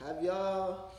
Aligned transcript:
Have 0.00 0.22
y'all? 0.22 0.92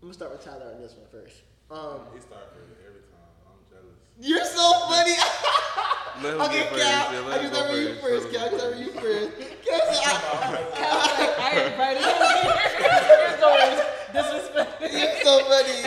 I'm 0.00 0.08
gonna 0.08 0.14
start 0.14 0.32
with 0.32 0.44
Tyler 0.44 0.72
on 0.74 0.80
this 0.80 0.94
one 0.94 1.06
first. 1.10 1.36
Um, 1.70 2.00
He 2.14 2.20
start 2.20 2.48
first 2.54 2.72
every 2.86 3.02
time. 3.12 3.28
I'm 3.44 3.60
jealous. 3.68 3.98
you're 4.20 4.44
so 4.44 4.88
funny. 4.88 5.12
Let 6.22 6.34
him 6.34 6.40
okay. 6.42 6.64
Cal, 6.70 6.78
Yeah, 6.78 7.20
I 7.20 7.28
let 7.28 7.40
can 7.40 7.44
him 7.46 7.50
go 7.50 7.56
start 7.56 7.70
with 7.72 7.82
you 7.82 7.94
first. 8.00 8.28
first. 8.28 8.34
Cal, 8.34 8.42
I 8.42 8.48
him 8.48 8.58
can 8.58 8.58
go 8.58 8.78
you 8.78 8.90
first. 8.98 9.30
Cal 9.66 9.80
said, 9.92 10.04
I- 10.78 11.34
I 11.38 11.50
invited 11.70 12.02
him 12.02 12.16
here. 12.42 12.56
There's 13.18 13.40
no 13.40 13.50
disrespect. 14.16 14.72
It's 14.80 15.22
so 15.22 15.34
funny. 15.44 15.78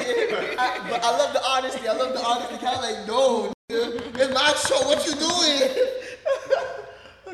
I, 0.57 0.61
but 0.89 1.03
I 1.03 1.17
love 1.17 1.33
the 1.33 1.43
honesty. 1.43 1.87
I 1.87 1.93
love 1.93 2.13
the 2.13 2.23
honesty. 2.23 2.57
Kind 2.63 2.77
of 2.77 2.83
like, 2.83 3.07
no, 3.07 3.51
nigga, 3.69 4.19
it's 4.21 4.33
my 4.33 4.53
show. 4.67 4.85
What 4.87 5.01
you 5.07 5.15
doing? 5.17 5.87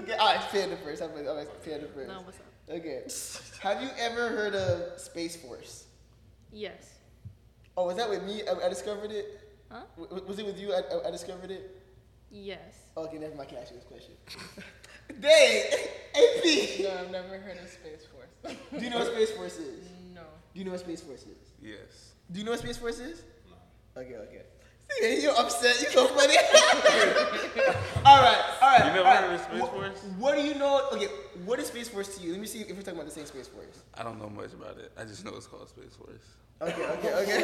okay, 0.01 0.13
all 0.17 0.33
right, 0.35 0.41
Panda 0.51 0.77
first. 0.77 1.01
I'm 1.03 1.13
like, 1.13 1.27
all 1.27 1.35
right, 1.35 1.47
Panda 1.65 1.87
first. 1.93 2.07
No, 2.07 2.21
what's 2.21 2.39
up? 2.39 2.45
Okay. 2.69 3.03
Have 3.61 3.81
you 3.81 3.89
ever 3.97 4.29
heard 4.29 4.55
of 4.55 4.99
Space 4.99 5.35
Force? 5.37 5.85
Yes. 6.51 6.95
Oh, 7.77 7.85
was 7.87 7.95
that 7.97 8.09
with 8.09 8.23
me? 8.23 8.41
I, 8.47 8.65
I 8.65 8.69
discovered 8.69 9.11
it. 9.11 9.39
Huh? 9.71 9.81
W- 9.97 10.23
was 10.25 10.39
it 10.39 10.45
with 10.45 10.59
you? 10.59 10.73
I, 10.73 10.79
I, 10.93 11.07
I 11.07 11.11
discovered 11.11 11.51
it. 11.51 11.81
Yes. 12.29 12.59
Okay, 12.97 13.17
never 13.17 13.35
mind. 13.35 13.47
I 13.49 13.53
can 13.53 13.61
ask 13.61 13.71
you 13.71 13.77
this 13.77 13.85
question. 13.85 14.13
Dang, 15.21 15.63
AP. 16.15 16.79
No, 16.83 16.99
I've 16.99 17.11
never 17.11 17.37
heard 17.37 17.57
of 17.57 17.69
Space 17.69 18.05
Force. 18.11 18.55
Do 18.77 18.83
you 18.83 18.89
know 18.89 18.99
what 18.99 19.07
Space 19.13 19.31
Force 19.31 19.57
is? 19.57 19.87
no. 20.13 20.21
Do 20.53 20.59
you 20.59 20.65
know 20.65 20.71
what 20.71 20.79
Space 20.81 21.01
Force 21.01 21.21
is? 21.21 21.37
Yes. 21.61 22.11
Do 22.31 22.39
you 22.39 22.45
know 22.45 22.51
what 22.51 22.59
Space 22.59 22.77
Force 22.77 22.99
is? 22.99 23.23
No. 23.49 24.01
Okay, 24.01 24.15
okay. 24.15 24.41
See, 24.91 25.21
you're 25.21 25.37
upset. 25.37 25.81
You're 25.81 25.91
so 25.91 26.07
funny. 26.07 26.35
all 28.05 28.21
right, 28.21 28.41
all 28.61 28.69
right. 28.69 28.85
You 28.85 28.93
never 28.93 29.03
right. 29.03 29.23
heard 29.23 29.33
of 29.33 29.41
Space 29.41 29.69
Force? 29.69 30.03
What 30.17 30.35
do 30.35 30.41
you 30.41 30.55
know? 30.55 30.87
Okay, 30.93 31.07
what 31.45 31.59
is 31.59 31.67
Space 31.67 31.89
Force 31.89 32.17
to 32.17 32.23
you? 32.23 32.31
Let 32.31 32.41
me 32.41 32.47
see 32.47 32.61
if 32.61 32.69
we're 32.69 32.81
talking 32.81 32.95
about 32.95 33.05
the 33.05 33.11
same 33.11 33.25
Space 33.25 33.47
Force. 33.47 33.83
I 33.95 34.03
don't 34.03 34.19
know 34.19 34.29
much 34.29 34.53
about 34.53 34.77
it. 34.77 34.91
I 34.97 35.03
just 35.03 35.25
know 35.25 35.33
it's 35.35 35.47
called 35.47 35.67
Space 35.69 35.95
Force. 35.95 36.23
Okay, 36.61 36.85
okay, 36.85 37.13
okay. 37.13 37.43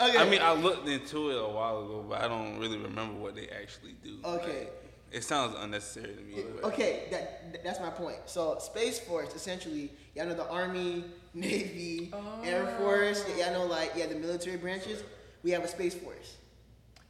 okay. 0.00 0.18
I 0.18 0.28
mean, 0.28 0.40
I 0.42 0.52
looked 0.52 0.86
into 0.86 1.30
it 1.30 1.38
a 1.42 1.48
while 1.48 1.84
ago, 1.84 2.04
but 2.08 2.20
I 2.20 2.28
don't 2.28 2.58
really 2.58 2.78
remember 2.78 3.18
what 3.18 3.34
they 3.34 3.48
actually 3.48 3.94
do. 4.04 4.18
okay. 4.24 4.68
It 5.10 5.24
sounds 5.24 5.56
unnecessary 5.58 6.14
to 6.14 6.22
me. 6.22 6.44
but- 6.54 6.64
Okay, 6.72 7.04
that, 7.10 7.52
that- 7.52 7.64
that's 7.64 7.80
my 7.80 7.90
point. 7.90 8.18
So 8.26 8.58
Space 8.60 8.98
Force, 9.00 9.34
essentially, 9.34 9.90
y'all 10.14 10.26
know 10.26 10.34
the 10.34 10.48
Army, 10.48 11.04
Navy, 11.34 12.12
Air 12.44 12.66
oh. 12.78 12.78
Force. 12.82 13.24
Y'all 13.38 13.52
know 13.52 13.66
like 13.66 13.92
yeah 13.96 14.06
the 14.06 14.14
military 14.16 14.56
branches. 14.56 15.02
We 15.42 15.50
have 15.52 15.64
a 15.64 15.68
Space 15.68 15.94
Force. 15.94 16.36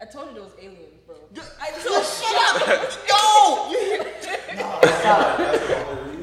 I 0.00 0.06
told 0.06 0.30
you 0.30 0.34
those 0.36 0.52
aliens, 0.58 1.00
bro. 1.06 1.16
I 1.60 1.72
so 1.78 2.02
shut 2.02 2.68
up! 2.68 4.06
No. 4.50 4.80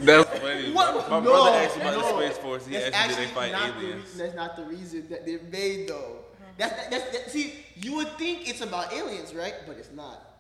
That's 0.02 0.30
funny. 0.40 0.72
What? 0.74 1.10
My 1.10 1.20
no, 1.20 1.22
brother 1.22 1.50
asked 1.58 1.78
about 1.78 1.94
no. 1.94 2.02
the 2.02 2.28
Space 2.28 2.38
Force. 2.38 2.66
He 2.68 2.74
That's 2.74 2.96
asked 2.96 3.10
me, 3.10 3.16
did 3.16 3.18
they 3.18 3.24
actually 3.24 3.36
fight 3.36 3.52
not 3.52 3.80
the 3.80 3.86
reason- 3.86 4.18
that's 4.18 4.36
not 4.36 4.56
the 4.56 4.64
reason 4.66 5.08
that 5.10 5.26
they're 5.26 5.42
made, 5.52 5.88
though. 5.88 6.18
That's, 6.58 6.90
that's, 6.90 7.12
that, 7.12 7.32
see, 7.32 7.54
you 7.76 7.96
would 7.98 8.10
think 8.18 8.50
it's 8.50 8.62
about 8.62 8.92
aliens, 8.94 9.34
right? 9.34 9.54
But 9.68 9.78
it's 9.78 9.92
not. 9.92 10.37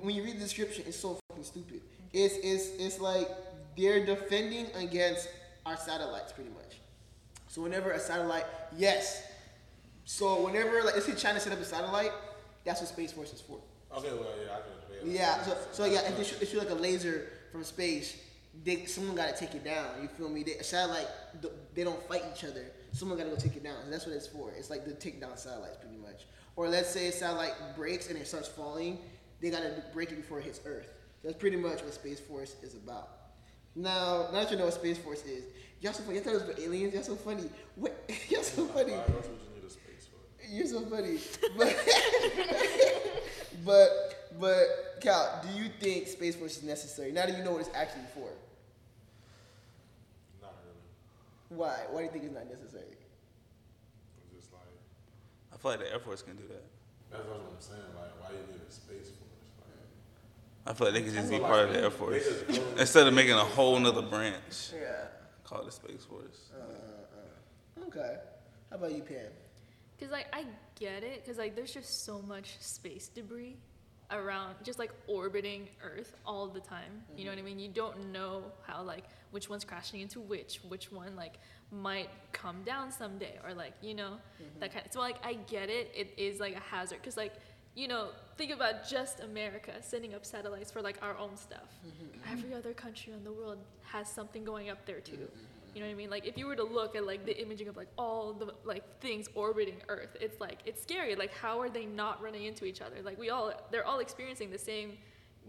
When 0.00 0.14
you 0.14 0.22
read 0.22 0.36
the 0.36 0.40
description, 0.40 0.84
it's 0.86 0.98
so 0.98 1.18
fucking 1.28 1.44
stupid. 1.44 1.82
It's, 2.12 2.34
it's, 2.42 2.70
it's 2.78 3.00
like 3.00 3.28
they're 3.76 4.04
defending 4.04 4.66
against 4.74 5.28
our 5.66 5.76
satellites, 5.76 6.32
pretty 6.32 6.50
much. 6.50 6.78
So 7.48 7.62
whenever 7.62 7.90
a 7.90 7.98
satellite, 7.98 8.44
yes. 8.76 9.22
So 10.04 10.44
whenever, 10.44 10.82
like, 10.82 10.94
let's 10.94 11.06
say 11.06 11.14
China 11.14 11.40
set 11.40 11.52
up 11.52 11.60
a 11.60 11.64
satellite, 11.64 12.12
that's 12.64 12.80
what 12.80 12.88
Space 12.88 13.12
Force 13.12 13.32
is 13.32 13.40
for. 13.40 13.60
Okay, 13.96 14.10
well, 14.10 14.28
yeah, 14.44 14.52
I 14.52 14.60
can. 14.60 14.80
Yeah, 15.12 15.42
so, 15.42 15.56
so 15.72 15.84
yeah, 15.86 16.00
if 16.06 16.16
they 16.16 16.24
shoot, 16.24 16.40
they 16.40 16.46
shoot 16.46 16.58
like 16.58 16.70
a 16.70 16.74
laser 16.74 17.28
from 17.50 17.64
space, 17.64 18.16
they, 18.64 18.84
someone 18.84 19.16
got 19.16 19.34
to 19.34 19.38
take 19.38 19.54
it 19.54 19.64
down. 19.64 19.86
You 20.02 20.08
feel 20.08 20.28
me? 20.28 20.42
They, 20.42 20.52
a 20.52 20.64
satellite, 20.64 21.08
they 21.74 21.84
don't 21.84 22.02
fight 22.06 22.22
each 22.34 22.44
other. 22.44 22.66
Someone 22.92 23.16
got 23.16 23.24
to 23.24 23.30
go 23.30 23.36
take 23.36 23.56
it 23.56 23.64
down. 23.64 23.76
That's 23.88 24.06
what 24.06 24.14
it's 24.14 24.26
for. 24.26 24.52
It's 24.56 24.68
like 24.68 24.84
the 24.84 24.92
take 24.92 25.20
down 25.20 25.36
satellites, 25.36 25.78
pretty 25.80 25.96
much. 25.96 26.26
Or 26.56 26.68
let's 26.68 26.90
say 26.90 27.08
a 27.08 27.12
satellite 27.12 27.54
breaks 27.76 28.10
and 28.10 28.18
it 28.18 28.26
starts 28.26 28.48
falling, 28.48 28.98
they 29.40 29.50
got 29.50 29.60
to 29.60 29.82
break 29.92 30.10
it 30.10 30.16
before 30.16 30.38
it 30.40 30.44
hits 30.44 30.60
Earth. 30.64 30.92
That's 31.22 31.36
pretty 31.36 31.56
much 31.56 31.82
what 31.82 31.92
Space 31.94 32.20
Force 32.20 32.56
is 32.62 32.74
about. 32.74 33.08
Now, 33.74 34.28
now 34.32 34.42
that 34.42 34.50
you 34.50 34.56
know 34.56 34.64
what 34.64 34.74
Space 34.74 34.98
Force 34.98 35.24
is, 35.24 35.44
y'all 35.80 35.92
so 35.92 36.02
funny. 36.02 36.16
Y'all 36.16 36.24
thought 36.24 36.34
it 36.34 36.46
was 36.46 36.56
for 36.56 36.60
aliens. 36.62 36.94
Y'all 36.94 37.02
so 37.02 37.16
funny. 37.16 37.44
What? 37.76 38.10
Y'all 38.28 38.42
so 38.42 38.66
funny. 38.66 38.92
Why 38.92 38.98
else 38.98 39.28
would 39.28 39.38
you 39.40 39.54
need 39.54 39.64
a 39.64 39.70
space 39.70 40.08
for? 40.08 40.46
You're 40.48 40.66
so 40.66 40.80
funny. 40.86 41.18
But, 41.56 41.76
but, 43.64 44.38
but, 44.40 44.66
Cal, 45.00 45.44
do 45.46 45.62
you 45.62 45.68
think 45.80 46.08
Space 46.08 46.34
Force 46.36 46.56
is 46.58 46.62
necessary? 46.62 47.12
Now 47.12 47.26
that 47.26 47.36
you 47.36 47.44
know 47.44 47.52
what 47.52 47.60
it's 47.60 47.70
actually 47.74 48.04
for. 48.14 48.28
Not 50.42 50.54
really. 50.64 51.60
Why? 51.60 51.76
Why 51.90 52.00
do 52.00 52.04
you 52.06 52.10
think 52.10 52.24
it's 52.24 52.34
not 52.34 52.48
necessary? 52.48 52.96
It's 54.18 54.34
just 54.34 54.52
like 54.52 54.62
I 55.52 55.56
feel 55.58 55.70
like 55.70 55.80
the 55.80 55.92
Air 55.92 56.00
Force 56.00 56.22
can 56.22 56.36
do 56.36 56.44
that. 56.48 56.64
that's 57.12 57.24
what 57.28 57.36
I'm 57.36 57.60
saying. 57.60 57.80
Like, 57.94 58.18
why 58.20 58.34
you 58.34 58.42
need 58.52 58.62
a 58.68 58.72
space 58.72 59.10
force? 59.14 59.29
Like, 60.66 60.74
I 60.74 60.78
feel 60.78 60.86
like 60.88 60.94
they 60.94 61.02
could 61.02 61.14
just 61.14 61.30
be 61.30 61.36
feel 61.38 61.46
part 61.46 61.68
of 61.68 61.74
the 61.74 61.80
Air 61.82 61.90
Force 61.90 62.26
instead 62.78 63.06
of 63.06 63.14
making 63.14 63.32
a 63.32 63.38
whole 63.44 63.78
nother 63.78 64.02
branch 64.02 64.72
Yeah. 64.74 65.04
called 65.44 65.66
the 65.66 65.72
Space 65.72 66.04
Force. 66.04 66.50
Uh, 66.54 67.82
uh, 67.82 67.86
okay. 67.86 68.16
How 68.70 68.76
about 68.76 68.92
you, 68.92 69.02
Pam? 69.02 69.26
Cause 69.98 70.10
like 70.10 70.26
I 70.32 70.44
get 70.78 71.02
it, 71.02 71.26
cause 71.26 71.36
like 71.36 71.54
there's 71.54 71.72
just 71.74 72.04
so 72.06 72.22
much 72.22 72.56
space 72.60 73.08
debris 73.08 73.56
around, 74.10 74.54
just 74.64 74.78
like 74.78 74.92
orbiting 75.06 75.68
Earth 75.82 76.14
all 76.24 76.46
the 76.48 76.60
time. 76.60 77.04
You 77.16 77.24
know 77.24 77.30
what 77.32 77.38
I 77.38 77.42
mean? 77.42 77.58
You 77.58 77.68
don't 77.68 78.10
know 78.10 78.44
how 78.66 78.82
like 78.82 79.04
which 79.30 79.50
one's 79.50 79.64
crashing 79.64 80.00
into 80.00 80.20
which, 80.20 80.60
which 80.68 80.90
one 80.90 81.14
like 81.16 81.34
might 81.70 82.08
come 82.32 82.62
down 82.64 82.90
someday, 82.90 83.38
or 83.46 83.52
like 83.52 83.74
you 83.82 83.94
know 83.94 84.14
that 84.58 84.72
kind. 84.72 84.86
Of, 84.86 84.92
so 84.92 85.00
like 85.00 85.24
I 85.24 85.34
get 85.34 85.68
it. 85.68 85.90
It 85.94 86.14
is 86.16 86.40
like 86.40 86.56
a 86.56 86.60
hazard, 86.60 87.02
cause 87.02 87.18
like 87.18 87.34
you 87.74 87.88
know 87.88 88.08
think 88.36 88.52
about 88.52 88.88
just 88.88 89.20
America 89.20 89.72
sending 89.80 90.14
up 90.14 90.24
satellites 90.24 90.70
for 90.70 90.82
like 90.82 90.98
our 91.02 91.16
own 91.18 91.36
stuff. 91.36 91.70
Mm-hmm. 91.86 92.32
Every 92.32 92.54
other 92.54 92.72
country 92.72 93.12
in 93.12 93.22
the 93.24 93.32
world 93.32 93.58
has 93.82 94.10
something 94.10 94.44
going 94.44 94.70
up 94.70 94.86
there 94.86 95.00
too. 95.00 95.12
Mm-hmm. 95.12 95.74
You 95.74 95.80
know 95.80 95.86
what 95.86 95.92
I 95.92 95.96
mean? 95.96 96.10
Like 96.10 96.26
if 96.26 96.36
you 96.36 96.46
were 96.46 96.56
to 96.56 96.64
look 96.64 96.96
at 96.96 97.06
like 97.06 97.24
the 97.24 97.40
imaging 97.40 97.68
of 97.68 97.76
like 97.76 97.88
all 97.96 98.32
the 98.32 98.54
like 98.64 98.82
things 99.00 99.28
orbiting 99.34 99.76
Earth, 99.88 100.16
it's 100.20 100.40
like 100.40 100.58
it's 100.64 100.82
scary. 100.82 101.14
Like 101.14 101.32
how 101.32 101.60
are 101.60 101.68
they 101.68 101.86
not 101.86 102.20
running 102.22 102.44
into 102.44 102.64
each 102.64 102.80
other? 102.80 102.96
Like 103.04 103.18
we 103.18 103.30
all 103.30 103.52
they're 103.70 103.86
all 103.86 104.00
experiencing 104.00 104.50
the 104.50 104.58
same 104.58 104.98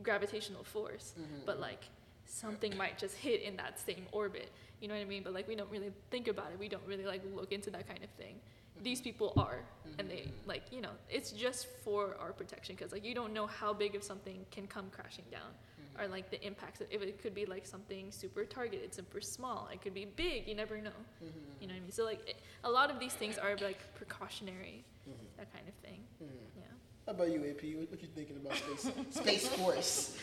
gravitational 0.04 0.64
force, 0.64 1.14
mm-hmm. 1.20 1.46
but 1.46 1.60
like 1.60 1.86
something 2.26 2.76
might 2.78 2.98
just 2.98 3.16
hit 3.16 3.42
in 3.42 3.56
that 3.58 3.80
same 3.80 4.06
orbit. 4.12 4.52
You 4.80 4.88
know 4.88 4.94
what 4.96 5.02
I 5.02 5.06
mean? 5.06 5.24
But 5.24 5.34
like 5.34 5.48
we 5.48 5.56
don't 5.56 5.72
really 5.72 5.92
think 6.12 6.28
about 6.28 6.52
it. 6.52 6.60
We 6.60 6.70
don't 6.70 6.86
really 6.86 7.06
like 7.06 7.22
look 7.36 7.52
into 7.52 7.70
that 7.72 7.88
kind 7.88 8.04
of 8.04 8.10
thing. 8.12 8.36
These 8.82 9.02
people 9.02 9.34
are, 9.38 9.60
and 10.00 10.10
they 10.10 10.16
mm-hmm. 10.16 10.50
like 10.50 10.64
you 10.72 10.82
know 10.82 10.90
it's 11.10 11.32
just 11.32 11.68
for 11.84 12.16
our 12.20 12.32
protection 12.34 12.76
because 12.76 12.92
like 12.92 13.06
you 13.06 13.14
don't 13.14 13.34
know 13.34 13.48
how 13.48 13.74
big 13.74 13.96
of 13.96 14.04
something 14.04 14.46
can 14.52 14.68
come 14.68 14.88
crashing 14.92 15.26
down 15.32 15.52
mm-hmm. 15.52 16.02
or 16.02 16.08
like 16.08 16.30
the 16.32 16.42
impacts. 16.46 16.82
of- 16.82 16.88
If 16.90 17.02
it 17.02 17.22
could 17.22 17.36
be 17.36 17.46
like 17.46 17.66
something 17.66 18.12
super 18.12 18.44
targeted, 18.46 18.94
super 18.94 19.22
small. 19.22 19.70
It 19.72 19.82
could 19.82 19.94
be 19.94 20.06
big. 20.06 20.48
You 20.48 20.56
never 20.56 20.78
know. 20.78 21.00
Mm-hmm. 21.24 21.62
You 21.62 21.68
know 21.68 21.74
what 21.74 21.80
I 21.80 21.84
mean? 21.84 21.92
So 21.92 22.04
like 22.06 22.28
it, 22.28 22.38
a 22.64 22.70
lot 22.70 22.90
of 22.90 23.00
these 23.00 23.14
things 23.14 23.38
are 23.38 23.56
like 23.58 23.80
precautionary, 23.96 24.84
that 25.38 25.52
kind 25.54 25.68
of 25.68 25.74
thing. 25.76 26.00
Yeah. 26.20 26.64
How 27.06 27.14
about 27.14 27.32
you, 27.32 27.40
AP? 27.50 27.78
What, 27.78 27.92
what 27.92 28.02
you 28.02 28.08
thinking 28.16 28.38
about 28.38 28.56
Space, 28.58 28.92
space 29.12 29.48
Force? 29.48 30.18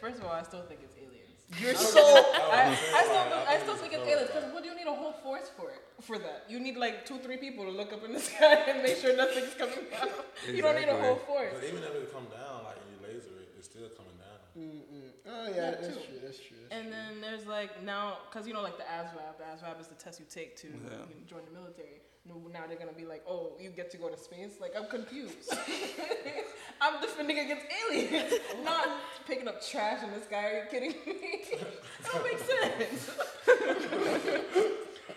First 0.00 0.18
of 0.20 0.26
all, 0.26 0.32
I 0.32 0.42
still 0.42 0.62
think 0.62 0.80
it's 0.82 0.96
aliens. 0.96 1.20
You're 1.58 1.74
so. 1.74 2.00
I, 2.52 2.76
I 2.94 3.04
still, 3.04 3.42
I 3.48 3.58
still 3.62 3.74
think 3.76 3.92
it's 3.94 4.06
aliens 4.06 4.30
because 4.32 4.52
what 4.52 4.62
do 4.62 4.68
you 4.68 4.69
need 4.84 4.90
a 4.90 4.94
whole 4.94 5.12
force 5.12 5.50
for 5.56 5.70
it? 5.70 5.82
For 6.00 6.18
that, 6.18 6.44
you 6.48 6.58
need 6.60 6.76
like 6.76 7.04
two, 7.04 7.18
three 7.18 7.36
people 7.36 7.64
to 7.64 7.70
look 7.70 7.92
up 7.92 8.04
in 8.04 8.12
the 8.12 8.20
sky 8.30 8.54
and 8.68 8.82
make 8.82 8.96
sure 8.96 9.14
nothing's 9.16 9.54
coming 9.54 9.84
down. 9.90 10.08
You 10.54 10.62
don't 10.62 10.76
need 10.76 10.88
a 10.88 10.96
whole 10.96 11.16
force. 11.16 11.52
but 11.54 11.64
even 11.64 11.82
if 11.82 11.94
it 11.94 12.12
come 12.12 12.24
down, 12.32 12.64
like 12.64 12.76
you 12.90 12.96
laser 13.06 13.36
it, 13.40 13.48
it's 13.58 13.66
still 13.68 13.88
coming 13.96 14.16
down. 14.16 14.38
Mm-mm. 14.58 15.10
Oh 15.28 15.48
yeah, 15.48 15.54
Yeah, 15.56 15.70
that's 15.72 15.86
too. 15.88 15.94
true. 15.94 16.18
That's 16.24 16.38
true. 16.38 16.56
That's 16.68 16.74
And 16.74 16.84
true. 16.88 16.90
then 16.96 17.20
there's 17.20 17.46
like 17.46 17.82
now, 17.84 18.18
cause 18.32 18.46
you 18.48 18.54
know 18.54 18.62
like 18.62 18.78
the 18.78 18.84
ASVAB, 18.84 19.38
the 19.38 19.44
ASVAB 19.44 19.80
is 19.80 19.86
the 19.88 19.94
test 19.94 20.18
you 20.18 20.26
take 20.28 20.56
to 20.62 20.68
Yeah. 20.68 20.74
you 20.74 20.90
know, 20.90 21.26
join 21.28 21.42
the 21.44 21.52
military. 21.52 22.00
No, 22.30 22.36
Now 22.52 22.66
they're 22.68 22.78
gonna 22.78 22.92
be 22.92 23.04
like, 23.04 23.22
oh, 23.28 23.52
you 23.60 23.70
get 23.70 23.90
to 23.92 23.96
go 23.96 24.08
to 24.08 24.16
space. 24.16 24.54
Like 24.60 24.72
I'm 24.76 24.86
confused. 24.86 25.52
I'm 26.80 27.00
defending 27.02 27.38
against 27.38 27.66
aliens, 27.90 28.32
not 28.64 28.86
picking 29.26 29.46
up 29.48 29.60
trash 29.66 30.02
in 30.02 30.10
the 30.12 30.20
sky. 30.24 30.44
Are 30.50 30.58
you 30.64 30.70
kidding 30.70 30.90
me? 31.06 31.44
that 32.02 32.12
don't 32.12 32.24
make 32.24 32.38
sense. 32.38 33.10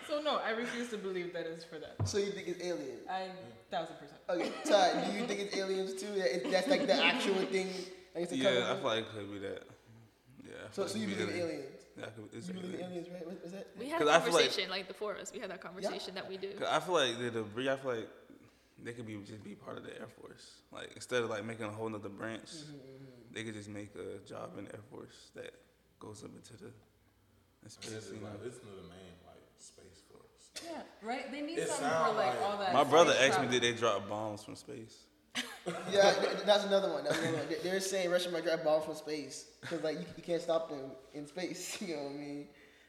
so 0.08 0.20
no, 0.20 0.40
I 0.44 0.50
refuse 0.50 0.90
to 0.90 0.98
believe 0.98 1.32
that 1.32 1.46
it's 1.46 1.64
for 1.64 1.78
that. 1.78 2.06
So 2.06 2.18
you 2.18 2.32
think 2.32 2.48
it's 2.48 2.62
aliens? 2.62 3.06
I 3.10 3.28
thousand 3.70 3.96
percent. 3.96 4.20
Oh, 4.28 4.34
okay, 4.34 4.50
Todd, 4.68 5.06
do 5.10 5.12
you 5.18 5.26
think 5.26 5.40
it's 5.40 5.56
aliens 5.56 5.94
too? 5.94 6.12
That 6.16 6.36
it, 6.36 6.50
that's 6.50 6.68
like 6.68 6.86
the 6.86 6.94
actual 7.02 7.34
thing. 7.46 7.68
Like 8.14 8.24
it's 8.24 8.32
a 8.32 8.36
Yeah, 8.36 8.48
I 8.48 8.52
cover- 8.52 8.74
feel 8.80 8.88
like 8.90 8.98
it 8.98 9.06
could 9.14 9.32
be 9.32 9.38
that. 9.40 9.62
Yeah. 10.44 10.52
So, 10.72 10.82
feel 10.84 10.88
so 10.92 10.98
you 10.98 11.04
it 11.08 11.08
could 11.16 11.18
believe 11.28 11.34
be 11.34 11.40
aliens? 11.40 11.73
Yeah, 11.96 12.06
it 12.06 12.16
could- 12.16 12.34
it's 12.34 12.48
You 12.48 12.54
believe 12.54 12.74
in 12.74 12.80
aliens. 12.80 12.90
aliens, 12.90 13.08
right? 13.10 13.26
What 13.26 13.42
was 13.42 13.52
that? 13.52 13.66
We 13.78 13.88
had 13.88 13.98
'Cause 14.00 14.08
a 14.08 14.12
I 14.12 14.20
feel 14.20 14.32
like- 14.32 14.42
conversation, 14.42 14.70
like, 14.70 14.88
the 14.88 14.94
four 14.94 15.12
of 15.12 15.18
us. 15.18 15.32
We 15.32 15.38
had 15.38 15.50
that 15.50 15.60
conversation 15.60 16.14
that 16.16 16.28
we 16.28 16.36
do. 16.36 16.52
I 16.66 16.80
feel 16.80 16.94
like 16.94 17.18
the 17.18 17.30
debris. 17.30 17.68
I 17.70 17.76
feel 17.76 17.94
like 17.96 18.08
they 18.82 18.92
could 18.92 19.06
be 19.06 19.16
just 19.22 19.42
be 19.44 19.54
part 19.54 19.78
of 19.78 19.84
the 19.84 19.94
Air 19.98 20.08
Force. 20.20 20.62
Like 20.72 20.92
instead 20.94 21.22
of 21.22 21.30
like 21.30 21.44
making 21.44 21.66
a 21.66 21.70
whole 21.70 21.88
nother 21.88 22.08
branch, 22.08 22.50
Mm-hmm, 22.50 23.32
they 23.32 23.44
could 23.44 23.54
just 23.54 23.68
make 23.68 23.94
a 23.94 24.18
job 24.26 24.58
in 24.58 24.64
the 24.66 24.72
Air 24.74 24.82
Force 24.90 25.30
that 25.34 25.54
goes 26.00 26.24
up 26.24 26.30
into 26.34 26.54
the 26.56 26.72
space, 27.70 27.90
is 27.92 28.10
you 28.10 28.16
know. 28.18 28.26
like 28.28 28.42
this 28.42 28.54
is 28.54 28.60
the 28.60 28.66
main 28.82 29.14
like 29.24 29.42
space 29.58 30.02
force. 30.10 30.50
Yeah, 30.64 30.82
right. 31.02 31.30
They 31.30 31.40
need 31.42 31.58
It 31.58 31.68
something 31.68 31.88
for 31.88 32.12
like 32.14 32.34
like- 32.34 32.40
all 32.42 32.58
that. 32.58 32.72
My 32.74 32.84
brother 32.84 33.14
asked 33.18 33.40
me, 33.40 33.46
did 33.48 33.62
they 33.62 33.72
drop 33.72 34.08
bombs 34.08 34.42
from 34.44 34.56
space? 34.56 35.06
Yeah, 35.90 36.12
that's 36.44 36.64
another 36.64 36.92
one. 36.92 37.04
That's 37.04 37.18
another 37.18 37.38
one. 37.38 37.46
They- 37.48 37.56
They're 37.68 37.80
saying 37.80 38.10
Russia 38.10 38.30
might 38.30 38.44
drop 38.44 38.64
bombs 38.64 38.84
from 38.84 38.94
space 38.96 39.46
because 39.60 39.82
like 39.82 39.96
you, 39.98 40.04
you 40.16 40.22
can't 40.22 40.42
stop 40.42 40.68
them 40.68 40.90
in 41.14 41.26
space. 41.26 41.78
You 41.86 41.96
know 41.96 42.02
what 42.04 42.12
I 42.12 42.14
mean? 42.16 42.46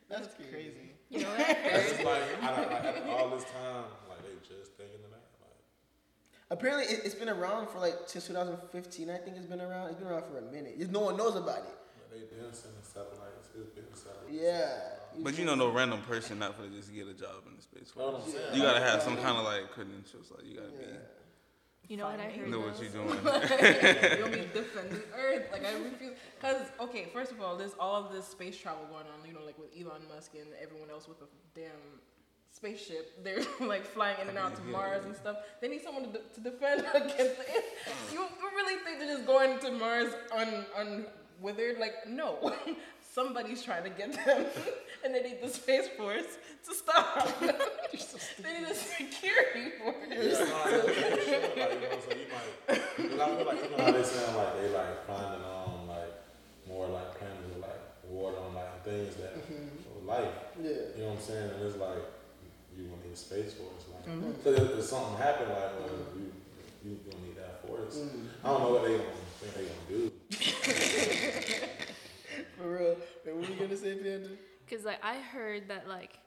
That's 0.09 0.27
crazy. 0.51 0.91
You 1.09 1.21
know 1.21 1.29
what? 1.37 1.39
It's 1.49 1.91
just 1.91 2.03
like, 2.03 2.21
I 2.43 2.55
don't, 2.55 2.71
like 2.71 3.07
all 3.19 3.29
this 3.29 3.43
time, 3.45 3.85
like 4.09 4.19
they 4.23 4.33
just 4.47 4.73
thinking 4.77 4.99
of 5.05 5.11
that. 5.11 5.23
Like, 5.41 6.51
Apparently, 6.51 6.85
it, 6.93 7.01
it's 7.05 7.15
been 7.15 7.29
around 7.29 7.69
for 7.69 7.79
like 7.79 7.95
since 8.07 8.27
2015. 8.27 9.09
I 9.09 9.17
think 9.17 9.37
it's 9.37 9.45
been 9.45 9.61
around. 9.61 9.89
It's 9.89 9.97
been 9.99 10.07
around 10.07 10.23
for 10.29 10.37
a 10.37 10.51
minute. 10.51 10.77
Just 10.77 10.91
no 10.91 10.99
one 11.01 11.15
knows 11.17 11.35
about 11.35 11.59
it. 11.59 11.73
but 11.97 12.11
they 12.11 12.19
been 12.35 12.53
sending 12.53 12.81
satellites. 12.83 13.49
It's 13.57 13.69
been 13.71 13.85
satellites. 13.95 14.29
Yeah. 14.29 15.23
But 15.23 15.37
you 15.39 15.45
know, 15.45 15.55
no 15.55 15.69
random 15.71 16.01
person 16.01 16.39
not 16.39 16.57
gonna 16.57 16.69
just 16.75 16.93
get 16.93 17.07
a 17.07 17.13
job 17.13 17.47
in 17.47 17.55
the 17.55 17.61
space 17.61 17.89
force. 17.91 18.21
I'm? 18.51 18.55
You 18.55 18.61
gotta 18.63 18.81
have 18.83 19.01
some 19.01 19.15
kind 19.15 19.37
of 19.37 19.45
like 19.45 19.71
credentials. 19.71 20.29
Like 20.35 20.45
you 20.45 20.55
gotta 20.57 20.69
Yeah. 20.77 20.97
You 21.87 21.97
know 21.97 22.05
what 22.05 22.19
I 22.19 22.23
heard? 22.23 22.45
be 22.45 22.51
know 22.51 22.59
what 22.59 22.75
though? 22.75 22.81
you're 22.81 22.91
doing. 22.91 24.17
You'll 24.17 24.29
be 24.29 24.49
defending 24.53 25.01
Earth. 25.15 25.49
Like 25.51 25.65
I 25.65 25.73
refuse. 25.73 26.13
Cause 26.41 26.61
okay, 26.79 27.07
first 27.13 27.31
of 27.31 27.41
all, 27.41 27.55
there's 27.55 27.75
all 27.79 28.05
of 28.05 28.11
this 28.11 28.27
space 28.27 28.57
travel 28.57 28.85
going 28.89 29.05
on. 29.05 29.27
You 29.27 29.33
know, 29.33 29.45
like 29.45 29.57
with 29.59 29.69
Elon 29.79 30.01
Musk 30.13 30.31
and 30.33 30.47
everyone 30.61 30.89
else 30.89 31.07
with 31.07 31.21
a 31.21 31.27
damn 31.53 32.01
spaceship. 32.51 33.11
They're 33.23 33.41
like 33.61 33.85
flying 33.85 34.17
in 34.21 34.29
and 34.29 34.37
out 34.37 34.55
to 34.55 34.61
Mars 34.63 35.05
and 35.05 35.15
stuff. 35.15 35.37
They 35.61 35.67
need 35.67 35.83
someone 35.83 36.05
to, 36.05 36.11
de- 36.11 36.25
to 36.35 36.41
defend 36.41 36.81
against 36.93 37.19
it. 37.19 37.65
You, 38.11 38.19
you 38.21 38.49
really 38.55 38.83
think 38.83 38.99
they're 38.99 39.15
just 39.15 39.27
going 39.27 39.59
to 39.59 39.71
Mars 39.71 40.13
un 40.35 40.65
unwithered? 41.43 41.79
Like 41.79 42.07
no. 42.07 42.53
Somebody's 43.13 43.63
trying 43.63 43.83
to 43.85 43.89
get 43.89 44.11
them, 44.25 44.45
and 45.05 45.15
they 45.15 45.23
need 45.23 45.37
the 45.41 45.47
space 45.47 45.87
force 45.97 46.37
to 46.67 46.75
stop. 46.75 47.25
So 47.97 48.17
they 48.43 48.59
need 48.59 48.67
a 48.67 48.75
security 48.75 49.71
force. 49.79 49.95
Yeah, 50.09 50.17
no, 50.17 50.61
I 50.65 50.71
know, 50.71 50.81
for 50.81 50.93
sure. 51.23 51.39
Like, 51.55 51.73
you 51.73 51.79
know, 51.79 51.99
so 52.03 52.11
you 52.11 52.27
might, 52.27 52.67
cause 52.67 53.19
I 53.21 53.35
feel 53.37 53.45
like, 53.45 53.63
you 53.63 53.77
know 53.77 53.83
how 53.85 53.91
they 53.93 54.03
saying 54.03 54.35
like 54.35 54.61
they 54.61 54.67
like 54.67 55.07
finding 55.07 55.45
um 55.45 55.87
like 55.87 56.11
more 56.67 56.87
like 56.87 57.17
planets 57.17 57.47
with 57.53 57.61
like 57.61 57.79
water 58.09 58.35
on 58.37 58.53
like 58.53 58.83
things 58.83 59.15
that 59.15 59.37
with 59.37 60.03
life. 60.05 60.27
Yeah. 60.61 60.69
You 60.69 61.03
know 61.03 61.07
what 61.11 61.14
I'm 61.14 61.14
saying? 61.25 61.49
And 61.55 61.63
it's 61.63 61.77
like 61.77 61.97
you 62.77 62.83
gonna 62.85 63.01
need 63.03 63.13
a 63.13 63.15
space 63.15 63.53
force. 63.53 63.85
Like, 63.91 64.05
mm-hmm. 64.05 64.31
so 64.43 64.51
if, 64.51 64.77
if 64.79 64.85
something 64.85 65.17
happen, 65.17 65.49
like 65.49 65.79
well, 65.79 65.89
you 66.15 66.31
you 66.83 66.99
gonna 67.09 67.23
need 67.25 67.37
that 67.37 67.67
force. 67.67 67.97
Mm-hmm. 67.97 68.27
I 68.43 68.47
don't 68.49 68.61
know 68.61 68.73
what 68.73 68.83
they 68.83 68.97
gonna 68.97 69.09
think 69.41 69.53
they 69.55 69.65
gonna 69.65 69.87
do. 69.89 70.11
For 72.57 72.67
real. 72.71 72.95
Wait, 73.25 73.35
what 73.35 73.35
were 73.35 73.53
you 73.53 73.59
gonna 73.59 73.77
say, 73.77 73.95
Panda? 73.95 74.29
Because 74.65 74.85
like 74.85 75.03
I 75.03 75.15
heard 75.15 75.67
that 75.69 75.87
like 75.87 76.19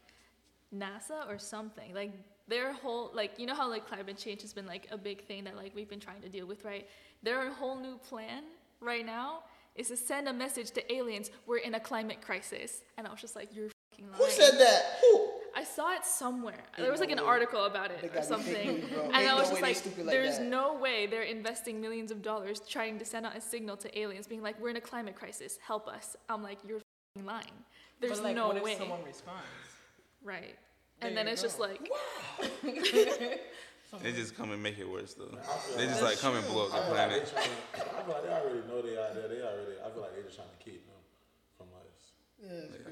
NASA 0.74 1.28
or 1.28 1.38
something 1.38 1.94
like 1.94 2.12
their 2.46 2.72
whole 2.72 3.10
like 3.14 3.38
you 3.38 3.46
know 3.46 3.54
how 3.54 3.68
like 3.68 3.86
climate 3.86 4.18
change 4.18 4.42
has 4.42 4.52
been 4.52 4.66
like 4.66 4.88
a 4.90 4.98
big 4.98 5.24
thing 5.24 5.44
that 5.44 5.56
like 5.56 5.74
we've 5.74 5.88
been 5.88 6.00
trying 6.00 6.20
to 6.22 6.28
deal 6.28 6.46
with 6.46 6.64
right. 6.64 6.88
Their 7.22 7.52
whole 7.52 7.78
new 7.78 7.98
plan 7.98 8.44
right 8.80 9.04
now 9.04 9.42
is 9.74 9.88
to 9.88 9.96
send 9.96 10.28
a 10.28 10.32
message 10.32 10.70
to 10.72 10.92
aliens. 10.92 11.30
We're 11.46 11.58
in 11.58 11.74
a 11.74 11.80
climate 11.80 12.20
crisis, 12.20 12.82
and 12.96 13.06
I 13.06 13.10
was 13.10 13.20
just 13.20 13.36
like, 13.36 13.54
you're 13.54 13.70
fucking 13.98 14.10
lying. 14.12 14.22
Who 14.22 14.30
said 14.30 14.58
that? 14.58 14.82
Who? 15.02 15.28
I 15.56 15.64
saw 15.64 15.92
it 15.94 16.04
somewhere. 16.04 16.54
Ain't 16.54 16.76
There 16.78 16.90
was 16.92 17.00
like 17.00 17.10
an 17.10 17.18
way. 17.18 17.24
article 17.24 17.64
about 17.64 17.90
it 17.90 18.12
or 18.14 18.22
something, 18.22 18.52
news, 18.80 18.84
and 18.92 19.14
Ain't 19.14 19.28
I 19.28 19.34
was 19.34 19.50
way 19.50 19.60
just 19.72 19.86
like, 19.86 19.96
like 19.98 20.06
"There's 20.06 20.38
that. 20.38 20.46
no 20.46 20.74
way 20.78 21.06
they're 21.06 21.22
investing 21.22 21.80
millions 21.80 22.10
of 22.12 22.22
dollars 22.22 22.60
trying 22.60 22.98
to 23.00 23.04
send 23.04 23.26
out 23.26 23.36
a 23.36 23.40
signal 23.40 23.76
to 23.78 23.98
aliens, 23.98 24.26
being 24.28 24.42
like, 24.42 24.60
we're 24.60 24.70
in 24.70 24.76
a 24.76 24.80
climate 24.80 25.16
crisis, 25.16 25.58
help 25.66 25.88
us." 25.88 26.16
I'm 26.28 26.42
like, 26.44 26.58
"You're 26.66 26.80
fucking 27.16 27.26
lying. 27.26 27.64
There's 28.00 28.18
but 28.18 28.24
like, 28.24 28.36
no 28.36 28.48
what 28.48 28.56
if 28.58 28.62
way." 28.62 28.76
someone 28.78 29.02
responds? 29.04 29.42
Right. 30.22 30.54
There 31.00 31.08
And 31.08 31.16
then 31.16 31.26
you 31.26 31.32
it's 31.32 31.42
just 31.42 31.58
like, 31.58 31.90
They 34.02 34.12
just 34.12 34.36
come 34.36 34.52
and 34.52 34.62
make 34.62 34.78
it 34.78 34.88
worse 34.88 35.14
though. 35.14 35.32
They 35.76 35.86
just 35.86 36.02
like- 36.02 36.12
like 36.12 36.18
come 36.20 36.36
and 36.36 36.46
blow 36.46 36.66
up 36.66 36.72
the 36.72 36.76
feel 36.76 36.94
like 36.94 37.10
they 37.10 37.20
planet. 37.20 37.34
I 37.34 38.02
feel 38.04 38.14
like 38.14 38.22
they 38.22 38.28
already 38.30 38.68
know 38.68 38.82
they 38.82 38.98
out 39.00 39.14
there. 39.14 39.28
They 39.28 39.40
already. 39.42 39.80
I 39.84 39.90
feel 39.90 40.02
like 40.02 40.12
they're 40.14 40.22
just 40.24 40.36
trying 40.36 40.48
to 40.56 40.64
keep 40.64 40.86
them 40.86 41.00
from 41.56 41.66
us. 41.80 42.12
Yeah, 42.38 42.50
it's 42.68 42.76
crazy. 42.84 42.87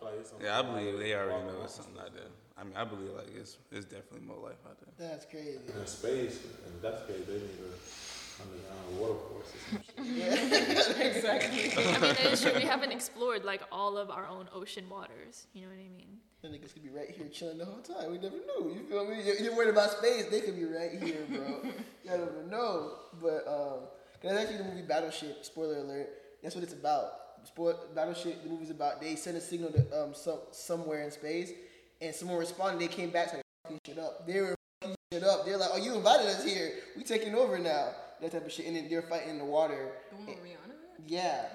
I 0.00 0.04
like 0.04 0.42
Yeah, 0.42 0.58
I 0.58 0.62
believe 0.62 0.98
they 0.98 1.14
already 1.14 1.46
know 1.46 1.62
it's 1.64 1.74
something 1.74 1.98
out 1.98 2.14
there. 2.14 2.24
I 2.56 2.64
mean, 2.64 2.76
I 2.76 2.84
believe 2.84 3.10
like 3.16 3.28
it's 3.36 3.56
it's 3.72 3.86
definitely 3.86 4.26
more 4.26 4.36
life 4.36 4.60
out 4.66 4.76
there. 4.80 5.08
That's 5.08 5.24
crazy. 5.26 5.58
In 5.66 5.86
space, 5.86 6.40
and 6.66 6.74
if 6.76 6.82
that's 6.82 7.02
the 7.06 7.12
they 7.14 7.40
need 7.40 7.58
a 7.64 8.42
underground 8.42 8.98
water 8.98 9.14
force 9.28 9.52
or 9.52 9.80
some 9.96 11.00
exactly. 11.00 11.72
I 11.76 11.98
mean, 12.00 12.16
it's 12.32 12.42
true. 12.42 12.52
We 12.54 12.62
haven't 12.62 12.92
explored 12.92 13.44
like 13.44 13.62
all 13.72 13.96
of 13.98 14.10
our 14.10 14.26
own 14.26 14.48
ocean 14.54 14.88
waters. 14.88 15.46
You 15.52 15.62
know 15.62 15.68
what 15.68 15.78
I 15.80 15.88
mean? 15.88 16.18
The 16.42 16.48
niggas 16.48 16.72
could 16.72 16.82
be 16.82 16.88
right 16.88 17.10
here 17.10 17.28
chilling 17.28 17.58
the 17.58 17.66
whole 17.66 17.80
time. 17.82 18.10
We 18.10 18.18
never 18.18 18.36
knew. 18.36 18.74
You 18.74 18.82
feel 18.88 19.06
me? 19.06 19.22
You're, 19.22 19.36
you're 19.36 19.56
worried 19.56 19.70
about 19.70 19.90
space. 19.90 20.26
They 20.30 20.40
could 20.40 20.56
be 20.56 20.64
right 20.64 20.92
here, 21.02 21.24
bro. 21.28 21.62
you 22.04 22.10
don't 22.10 22.28
even 22.36 22.50
know. 22.50 22.92
But 23.20 23.46
um, 23.46 23.80
'cause 24.20 24.32
that's 24.32 24.40
actually 24.42 24.58
the 24.58 24.64
movie 24.64 24.82
Battleship. 24.82 25.44
Spoiler 25.44 25.78
alert. 25.78 26.08
That's 26.42 26.54
what 26.54 26.64
it's 26.64 26.72
about. 26.72 27.12
Spoil 27.44 27.78
Battleship. 27.94 28.42
The 28.42 28.48
movie's 28.48 28.70
about. 28.70 29.00
They 29.00 29.16
sent 29.16 29.36
a 29.36 29.40
signal 29.40 29.70
to 29.72 30.02
um 30.02 30.14
some 30.14 30.38
somewhere 30.52 31.02
in 31.02 31.10
space, 31.10 31.52
and 32.00 32.14
someone 32.14 32.38
responded. 32.38 32.80
They 32.80 32.88
came 32.92 33.10
back 33.10 33.32
like 33.32 33.42
fucking 33.64 33.78
shit 33.86 33.98
up. 33.98 34.26
They 34.26 34.40
were 34.40 34.54
fucking 34.82 34.96
shit 35.12 35.22
up. 35.24 35.44
They're 35.44 35.56
like, 35.56 35.70
"Oh, 35.72 35.76
you 35.78 35.94
invited 35.94 36.26
us 36.26 36.44
here. 36.44 36.72
We 36.96 37.02
taking 37.02 37.34
over 37.34 37.58
now." 37.58 37.90
That 38.20 38.32
type 38.32 38.44
of 38.44 38.52
shit. 38.52 38.66
And 38.66 38.76
then 38.76 38.88
they're 38.90 39.00
fighting 39.02 39.30
in 39.30 39.38
the 39.38 39.44
water. 39.46 39.92
The 40.10 40.16
one 40.16 40.26
with 40.26 40.36
Rihanna? 40.36 40.64
in 40.64 40.70
it? 40.72 40.76
Yeah, 41.06 41.46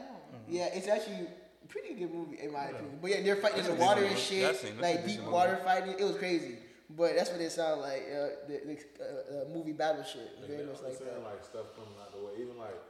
yeah, 0.50 0.70
it's 0.74 0.88
actually 0.88 1.28
a 1.28 1.68
pretty 1.68 1.94
good 1.94 2.12
movie 2.12 2.40
in 2.42 2.52
my 2.52 2.66
opinion. 2.66 2.98
But 3.02 3.12
yeah, 3.12 3.22
they're 3.22 3.36
fighting 3.36 3.60
in 3.60 3.66
the 3.66 3.76
water 3.76 4.02
decent 4.02 4.18
and 4.42 4.42
movie. 4.42 4.42
That's 4.42 4.60
shit, 4.62 4.72
that's 4.78 4.82
like 4.82 4.96
decent 5.06 5.08
deep 5.08 5.20
movie. 5.22 5.32
water 5.32 5.60
fighting. 5.64 5.94
It 6.00 6.04
was 6.04 6.18
crazy, 6.18 6.58
but 6.90 7.16
that's 7.16 7.30
what 7.30 7.40
it 7.42 7.52
sounded 7.52 7.82
like. 7.86 8.04
Uh, 8.10 8.50
the 8.50 8.56
the 8.66 8.76
uh, 8.98 9.06
uh, 9.06 9.54
movie 9.54 9.74
Battleship, 9.74 10.38
Like, 10.42 10.50
very 10.50 10.64
they 10.66 10.66
much 10.66 10.82
like 10.82 10.98
saying 10.98 11.14
that. 11.14 11.22
like 11.24 11.44
stuff 11.46 11.70
coming 11.78 11.94
out 12.02 12.10
the 12.18 12.26
way, 12.26 12.34
even 12.42 12.58
like 12.58 12.82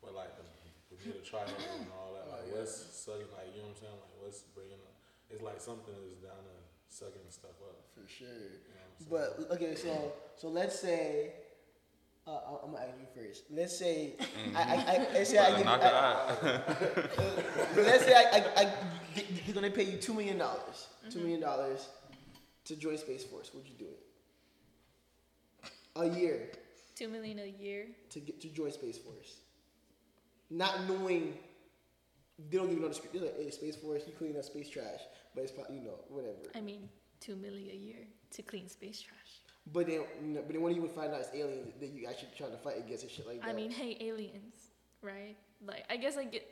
with 0.00 0.14
like 0.14 0.30
the 0.38 0.46
Bermuda 1.04 1.20
Triangle 1.24 1.54
and 1.76 1.86
all 1.92 2.16
that. 2.16 2.32
Like 2.32 2.56
what's 2.56 2.72
sucking, 2.72 3.28
like 3.36 3.52
you 3.52 3.60
know 3.60 3.68
what 3.68 3.76
I'm 3.76 3.80
saying? 3.80 3.92
Like 3.92 4.16
what's 4.24 4.40
bringing, 4.56 4.80
up, 4.80 4.96
it's 5.28 5.42
like 5.42 5.60
something 5.60 5.94
is 6.08 6.18
down 6.24 6.40
there 6.48 6.64
sucking 6.88 7.28
stuff 7.28 7.60
up. 7.60 7.76
For 7.92 8.08
sure. 8.08 8.28
You 8.28 8.72
know 8.72 8.88
what 9.08 9.36
I'm? 9.36 9.44
But 9.48 9.56
okay, 9.56 9.74
so 9.74 10.12
so 10.36 10.48
let's 10.48 10.78
say. 10.78 11.32
Uh, 12.26 12.38
I'm 12.64 12.72
gonna 12.72 12.86
ask 12.86 12.96
you 12.98 13.22
first. 13.22 13.44
Let's 13.50 13.78
say 13.78 14.14
I, 14.56 14.62
I, 14.62 14.94
I, 14.94 15.08
let's 15.12 15.28
say 15.28 15.36
I 15.36 15.50
give 15.50 15.58
you, 15.58 15.64
Knock 15.66 15.82
I, 15.82 16.60
let's 17.76 18.04
say 18.06 18.14
I, 18.14 18.38
I, 18.38 18.62
I, 18.62 18.72
he's 19.12 19.52
gonna 19.52 19.68
pay 19.68 19.82
you 19.82 19.98
two 19.98 20.14
million 20.14 20.38
dollars, 20.38 20.88
two 21.10 21.18
million 21.18 21.40
dollars 21.42 21.86
to 22.64 22.76
join 22.76 22.96
Space 22.96 23.24
Force. 23.24 23.50
Would 23.52 23.66
you 23.66 23.74
do 23.78 23.84
it? 23.84 24.00
A 25.96 26.18
year. 26.18 26.48
Two 26.96 27.08
million 27.08 27.40
a 27.40 27.62
year. 27.62 27.88
to 28.08 28.20
get 28.20 28.40
to 28.40 28.48
join 28.48 28.72
Space 28.72 28.96
Force. 28.96 29.43
Not 30.50 30.86
knowing 30.88 31.34
they 32.50 32.56
don't 32.58 32.68
even 32.70 32.82
know 32.82 32.88
the 32.88 32.94
script. 32.94 33.14
They're 33.14 33.22
like, 33.24 33.36
hey, 33.38 33.50
Space 33.50 33.76
Force, 33.76 34.02
you 34.06 34.12
clean 34.18 34.36
up 34.36 34.44
space 34.44 34.68
trash. 34.68 35.00
But 35.34 35.42
it's 35.44 35.52
probably, 35.52 35.76
you 35.76 35.82
know, 35.84 35.94
whatever. 36.08 36.36
I 36.54 36.60
mean, 36.60 36.88
two 37.20 37.36
million 37.36 37.70
a 37.70 37.74
year 37.76 38.06
to 38.32 38.42
clean 38.42 38.68
space 38.68 39.00
trash. 39.00 39.18
But 39.72 39.86
then, 39.86 40.02
you 40.22 40.28
know, 40.34 40.42
but 40.42 40.52
then 40.52 40.60
when 40.62 40.74
you 40.74 40.82
would 40.82 40.90
find 40.90 41.10
out 41.12 41.20
it's 41.20 41.30
aliens 41.34 41.72
that 41.80 41.88
you 41.90 42.06
actually 42.06 42.28
trying 42.36 42.50
to 42.50 42.58
fight 42.58 42.76
against 42.78 43.02
and 43.04 43.12
shit 43.12 43.26
like 43.26 43.40
that. 43.40 43.48
I 43.48 43.52
mean, 43.54 43.70
hey, 43.70 43.96
aliens, 44.00 44.54
right? 45.02 45.36
Like, 45.66 45.84
I 45.88 45.96
guess 45.96 46.16
I 46.18 46.24
get. 46.24 46.46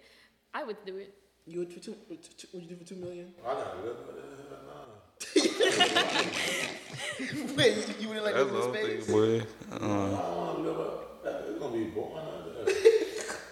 I 0.55 0.63
would 0.65 0.77
do 0.87 0.97
it. 0.97 1.13
you 1.47 1.59
would 1.61 1.71
for 1.73 1.81
two, 1.81 1.95
for 2.09 2.15
two, 2.15 2.49
would 2.55 2.63
you 2.63 2.69
do 2.71 2.77
for 2.77 2.85
two 2.85 2.97
million? 2.97 3.33
I 3.47 3.53
gotta 3.53 3.77
live 3.83 3.97
with 4.07 4.17
it. 4.17 4.25
Nah. 4.67 4.87
Wait, 7.57 7.77
you, 7.77 7.83
you 8.01 8.09
wouldn't 8.09 8.25
like 8.25 8.35
That's 8.35 8.51
go 8.51 8.53
the 8.53 8.59
to 8.59 8.63
whole 8.63 8.75
space? 8.75 9.05
thing, 9.07 9.15
boy. 9.15 9.43
I 9.73 9.75
Uh, 9.77 9.79
don't 9.79 10.37
want 10.37 10.57
to 10.57 10.63
live 10.63 10.81
up. 10.81 10.99
It's 11.49 11.59
gonna 11.59 11.73
be 11.77 11.85
boring 11.85 12.17
out 12.17 12.45
there. 12.67 12.75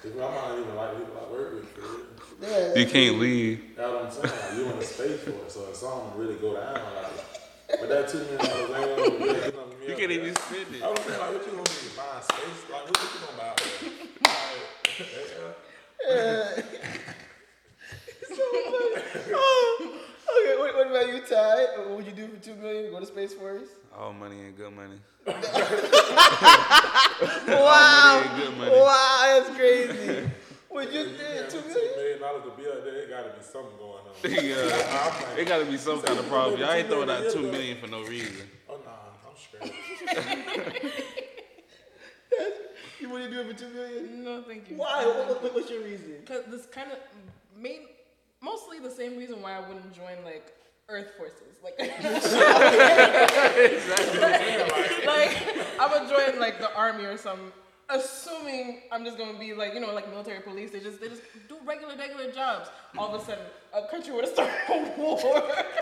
If 0.03 0.17
I 0.17 0.19
might 0.19 0.59
even 0.61 0.75
like 0.77 0.97
people 0.99 1.17
I 1.29 1.33
work 1.33 1.55
with. 1.55 1.67
Yeah, 2.43 2.75
you 2.75 2.87
can't 2.87 3.19
leave. 3.19 3.77
That's 3.77 3.93
what 3.93 4.05
I'm 4.05 4.11
saying. 4.11 4.41
Like, 4.49 4.55
you 4.57 4.65
in 4.73 4.79
the 4.79 4.85
space 4.85 5.21
force, 5.21 5.53
so 5.55 5.61
if 5.69 5.77
something 5.77 6.19
really 6.19 6.37
go 6.37 6.55
down, 6.55 6.73
like, 6.75 7.13
but 7.81 7.89
that 7.91 8.09
two 8.09 8.19
million 8.19 8.39
dollars 8.39 8.71
ain't 8.71 8.71
gonna 8.71 8.87
really 8.97 9.19
get 9.19 9.55
nothing 9.55 9.71
from 9.79 9.89
You 9.89 9.95
can't 9.97 10.11
even 10.13 10.35
spend 10.37 10.75
it. 10.75 10.83
I 10.83 10.85
it. 10.87 10.91
was 10.91 11.01
saying, 11.07 11.21
like, 11.21 11.31
what 11.33 11.45
you 11.47 11.53
gonna 11.53 11.63
be 11.63 11.91
buying 11.97 12.23
space? 12.23 12.61
Like, 12.73 12.85
what 12.89 12.97
you 13.03 13.09
gonna 13.21 13.37
buy 13.37 13.49
out 13.49 13.57
there? 13.61 13.71
Like, 16.09 16.65
oh, 19.33 19.97
Okay, 20.31 20.55
what, 20.59 20.71
what 20.77 20.87
about 20.87 21.09
you, 21.13 21.21
Ty? 21.21 21.67
What 21.79 21.91
would 21.97 22.07
you 22.07 22.13
do 22.13 22.29
for 22.29 22.37
two 22.43 22.55
million? 22.55 22.91
Go 22.93 23.01
to 23.01 23.07
Space 23.07 23.35
Force? 23.35 23.69
All 23.99 24.13
money 24.13 24.39
and 24.41 24.57
good 24.57 24.73
money. 24.73 24.99
Wow, 25.27 25.35
All 27.49 28.21
money 28.21 28.29
and 28.29 28.37
good 28.43 28.57
money. 28.59 28.71
wow, 28.71 28.79
that's 28.79 28.79
crazy. 28.79 28.81
Would 28.81 28.90
you 30.93 31.01
yeah, 31.01 31.05
do 31.07 31.13
for 31.13 31.51
two 31.51 31.61
two 31.61 31.69
million? 31.69 31.97
million 31.97 32.21
dollars 32.21 32.43
to 32.45 32.51
be 32.51 32.69
out 32.69 32.85
there, 32.85 32.97
it 32.97 33.11
gotta 33.11 33.31
be 33.31 33.43
something 33.43 33.77
going 33.79 34.05
on. 34.05 34.15
yeah, 34.25 35.37
it 35.39 35.49
gotta 35.49 35.65
be 35.65 35.77
some 35.77 36.03
kind 36.03 36.19
of 36.19 36.29
problem. 36.29 36.61
Y'all 36.61 36.73
ain't 36.73 36.89
throwing 36.89 37.11
out 37.11 37.33
two 37.33 37.43
million 37.43 37.79
for 37.79 37.87
no 37.87 38.03
reason. 38.03 38.47
Oh 38.69 38.79
nah, 38.85 38.91
I'm 39.29 39.37
straight. 39.37 39.73
You 43.01 43.09
wouldn't 43.09 43.33
do 43.33 43.41
it 43.41 43.47
for 43.47 43.55
two 43.55 43.71
million? 43.71 44.25
No, 44.25 44.43
thank 44.43 44.69
you. 44.69 44.77
Why? 44.77 45.07
What, 45.07 45.43
what, 45.43 45.55
what's 45.55 45.71
your 45.71 45.83
reason? 45.83 46.17
Because 46.21 46.45
this 46.51 46.67
kind 46.67 46.93
of 46.93 46.99
main 47.57 47.87
Mostly 48.43 48.79
the 48.79 48.91
same 48.91 49.19
reason 49.19 49.43
why 49.43 49.57
I 49.57 49.61
wouldn't 49.61 49.95
join 49.95 50.25
like 50.25 50.55
Earth 50.89 51.13
Forces. 51.19 51.59
Like, 51.63 51.79
like 51.79 51.91
I 55.79 55.89
would 55.93 56.09
join 56.09 56.41
like 56.41 56.59
the 56.59 56.75
army 56.75 57.05
or 57.05 57.19
something. 57.19 57.53
Assuming 57.93 58.83
I'm 58.93 59.05
just 59.05 59.19
gonna 59.19 59.39
be 59.39 59.53
like, 59.53 59.75
you 59.75 59.81
know, 59.81 59.93
like 59.93 60.09
military 60.09 60.41
police, 60.41 60.71
they 60.71 60.79
just 60.81 61.01
they 61.01 61.09
just 61.09 61.23
do 61.49 61.57
regular 61.67 61.97
regular 61.97 62.31
jobs. 62.31 62.71
All 62.97 63.13
of 63.15 63.21
a 63.21 63.25
sudden, 63.25 63.45
a 63.75 63.89
country 63.89 64.13
would 64.15 64.25
have 64.25 64.33
started 64.33 64.55
a 64.69 64.95
war, 65.01 65.19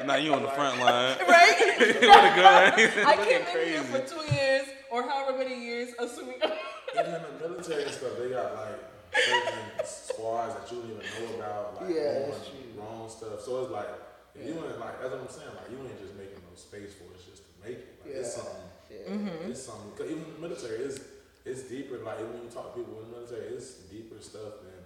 Now 0.07 0.17
you 0.17 0.33
on 0.33 0.43
the 0.43 0.49
front 0.49 0.81
line. 0.81 1.17
right? 1.29 1.77
With 1.79 1.97
a 2.03 2.03
gun. 2.03 2.73
I 2.73 3.15
Looking 3.17 3.25
came 3.25 3.41
in 3.61 3.69
here 3.69 3.83
crazy. 3.83 3.85
for 3.85 4.01
two 4.09 4.35
years 4.35 4.67
or 4.91 5.03
however 5.03 5.37
many 5.37 5.63
years, 5.63 5.91
assuming. 5.99 6.37
Even 6.99 7.15
in 7.15 7.23
the 7.23 7.49
military 7.49 7.83
and 7.85 7.93
stuff, 7.93 8.13
they 8.19 8.31
got 8.31 8.55
like 8.57 8.81
certain 9.15 9.85
squads 9.85 10.55
that 10.55 10.73
you 10.73 10.81
don't 10.81 10.91
even 10.91 11.05
know 11.29 11.37
about, 11.37 11.83
like 11.83 11.95
Yeah, 11.95 12.25
doing 12.25 12.73
wrong 12.79 13.09
stuff. 13.11 13.41
So 13.43 13.63
it's 13.65 13.71
like 13.73 13.89
if 14.35 14.47
you 14.47 14.55
ain't 14.55 14.81
like 14.81 15.01
that's 15.03 15.13
what 15.13 15.21
I'm 15.21 15.29
saying. 15.29 15.51
Like 15.55 15.71
you 15.71 15.77
ain't 15.87 16.01
just 16.01 16.15
making 16.17 16.41
no 16.41 16.57
space 16.57 16.95
force 16.95 17.21
just 17.29 17.43
to 17.45 17.51
make 17.69 17.79
it. 17.79 17.99
Like 18.03 18.15
it's 18.17 18.33
Yeah. 18.35 18.43
something. 18.43 18.65
Yeah. 18.89 19.13
Mm-hmm. 19.13 19.51
It's 19.53 19.63
something. 19.63 19.91
Cause 19.93 20.07
even 20.11 20.25
in 20.25 20.33
the 20.41 20.49
military, 20.49 20.79
it's 20.89 21.01
it's 21.51 21.63
deeper. 21.63 21.99
Like 22.05 22.19
when 22.21 22.43
you 22.45 22.49
talk 22.53 22.75
to 22.75 22.81
people 22.81 22.95
in 23.01 23.11
the 23.11 23.17
military, 23.17 23.47
it's 23.57 23.71
deeper 23.93 24.21
stuff 24.21 24.61
than 24.65 24.79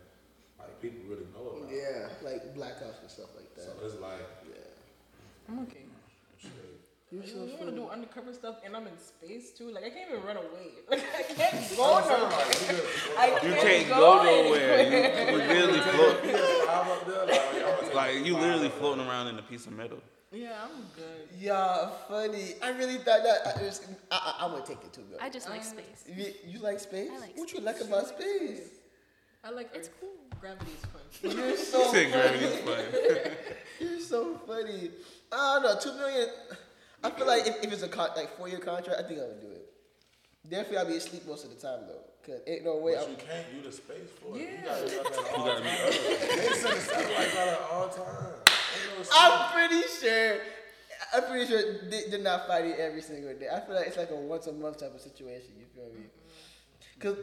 like 0.59 0.75
people 0.81 1.01
really 1.11 1.27
know 1.35 1.45
about. 1.59 1.71
Yeah, 1.71 2.09
like 2.23 2.55
Black 2.55 2.77
Ops 2.87 3.01
and 3.03 3.11
stuff 3.11 3.31
like 3.37 3.51
that. 3.57 3.65
So 3.65 3.73
it's 3.85 3.99
like 4.01 4.23
Yeah. 4.49 5.49
I'm 5.49 5.59
okay. 5.67 5.85
You're 7.13 7.25
You 7.25 7.57
want 7.61 7.69
to 7.69 7.77
do 7.77 7.89
undercover 7.89 8.33
stuff 8.33 8.57
and 8.65 8.75
I'm 8.75 8.87
in 8.87 8.97
space 8.99 9.51
too? 9.53 9.69
Like 9.71 9.85
I 9.85 9.91
can't 9.91 10.09
even 10.11 10.23
run 10.25 10.39
away. 10.39 10.73
Like 10.91 11.05
I 11.19 11.23
can't 11.35 11.77
go 11.77 12.01
nowhere. 12.01 12.47
you 12.49 12.69
just- 12.73 13.19
I 13.19 13.27
You 13.27 13.53
can't 13.53 13.61
can't 13.61 13.89
go 13.89 13.97
go 14.01 14.23
nowhere. 14.25 14.79
anywhere. 14.79 15.31
You, 15.31 15.37
you 15.37 15.49
literally 15.49 15.81
float. 15.93 16.25
You 16.87 16.95
just 16.95 17.09
up 17.09 17.29
there, 17.31 17.63
like, 17.63 17.89
I'm 17.91 17.95
Like 17.97 18.25
you 18.27 18.37
literally 18.37 18.69
floating 18.69 19.07
around 19.07 19.29
in 19.29 19.39
a 19.39 19.43
piece 19.43 19.67
of 19.67 19.73
metal. 19.73 19.99
Yeah, 20.33 20.53
I'm 20.65 20.83
good. 20.97 21.29
Yeah, 21.39 21.91
funny. 22.09 22.55
I 22.63 22.71
really 22.71 22.97
thought 22.97 23.23
that. 23.23 23.55
I, 23.59 23.63
was, 23.63 23.87
I, 24.11 24.37
I, 24.41 24.45
I'm 24.47 24.53
gonna 24.53 24.65
take 24.65 24.83
it 24.83 24.93
too, 24.93 25.03
girl. 25.03 25.19
I 25.21 25.29
just 25.29 25.49
like 25.51 25.61
Um, 25.61 25.67
space. 25.67 26.05
You, 26.09 26.33
you 26.55 26.59
like 26.61 26.81
space? 26.81 27.11
I 27.15 27.19
like 27.19 27.37
what 27.37 27.53
you 27.53 27.61
like 27.61 27.81
about 27.83 28.09
space? 28.09 28.61
I 29.45 29.51
like 29.51 29.71
It's 29.75 29.89
Earth. 29.89 29.95
cool. 30.01 30.09
Gravity's 30.41 30.85
fun. 30.91 31.03
You're 31.37 31.57
so 31.73 31.93
Said 31.93 32.11
funny. 32.11 32.11
gravity's 32.13 32.59
fun. 32.61 33.33
You're 33.81 34.01
so 34.01 34.37
funny. 34.47 34.91
I 35.31 35.61
don't 35.61 35.63
know. 35.65 35.79
Two 35.81 35.97
million. 35.99 36.29
I 37.05 37.11
feel 37.11 37.27
like 37.27 37.47
if, 37.47 37.63
if 37.65 37.73
it's 37.73 37.83
a 37.83 37.89
con- 37.89 38.11
like 38.17 38.37
four 38.39 38.49
year 38.49 38.59
contract, 38.59 39.01
I 39.05 39.07
think 39.07 39.21
I 39.21 39.25
would 39.25 39.41
do 39.41 39.49
it. 39.49 39.69
Definitely, 40.49 40.79
I'll 40.79 40.87
be 40.87 40.97
asleep 40.97 41.27
most 41.29 41.45
of 41.45 41.51
the 41.51 41.57
time 41.57 41.81
though, 41.87 42.03
cause 42.27 42.41
ain't 42.47 42.65
no 42.65 42.77
way. 42.79 42.95
But 42.97 43.05
I'm, 43.05 43.11
you 43.11 43.17
can't 43.17 43.47
use 43.55 43.67
the 43.67 43.73
space 43.73 44.09
for 44.21 44.37
it. 44.37 44.41
You 44.41 44.49
Yeah. 44.49 44.65
gotta 44.65 44.89
be 44.89 44.99
up 44.99 45.39
all 45.39 45.47
You 45.47 45.53
gotta 45.53 45.63
be 45.63 45.69
times. 45.69 45.99
They 46.01 46.49
send 46.59 46.77
the 46.77 46.81
satellites 46.81 47.37
out 47.37 47.49
at 47.49 47.61
all 47.71 47.89
times. 47.89 48.39
Ain't 48.75 48.99
no 48.99 49.05
I'm 49.13 49.53
pretty 49.53 49.87
sure. 50.03 50.39
I'm 51.15 51.25
pretty 51.25 51.47
sure 51.47 51.63
they, 51.89 52.11
they're 52.11 52.21
not 52.21 52.47
fighting 52.47 52.75
every 52.79 53.03
single 53.03 53.35
day. 53.35 53.49
I 53.53 53.61
feel 53.61 53.75
like 53.75 53.87
it's 53.87 53.97
like 53.97 54.11
a 54.11 54.17
once 54.17 54.47
a 54.47 54.53
month 54.53 54.79
type 54.79 54.95
of 54.95 55.01
situation. 55.01 55.51
You 55.59 55.67
feel 55.75 55.93
me? 55.93 56.07
Mm-hmm. 56.07 57.01
Cause 57.01 57.17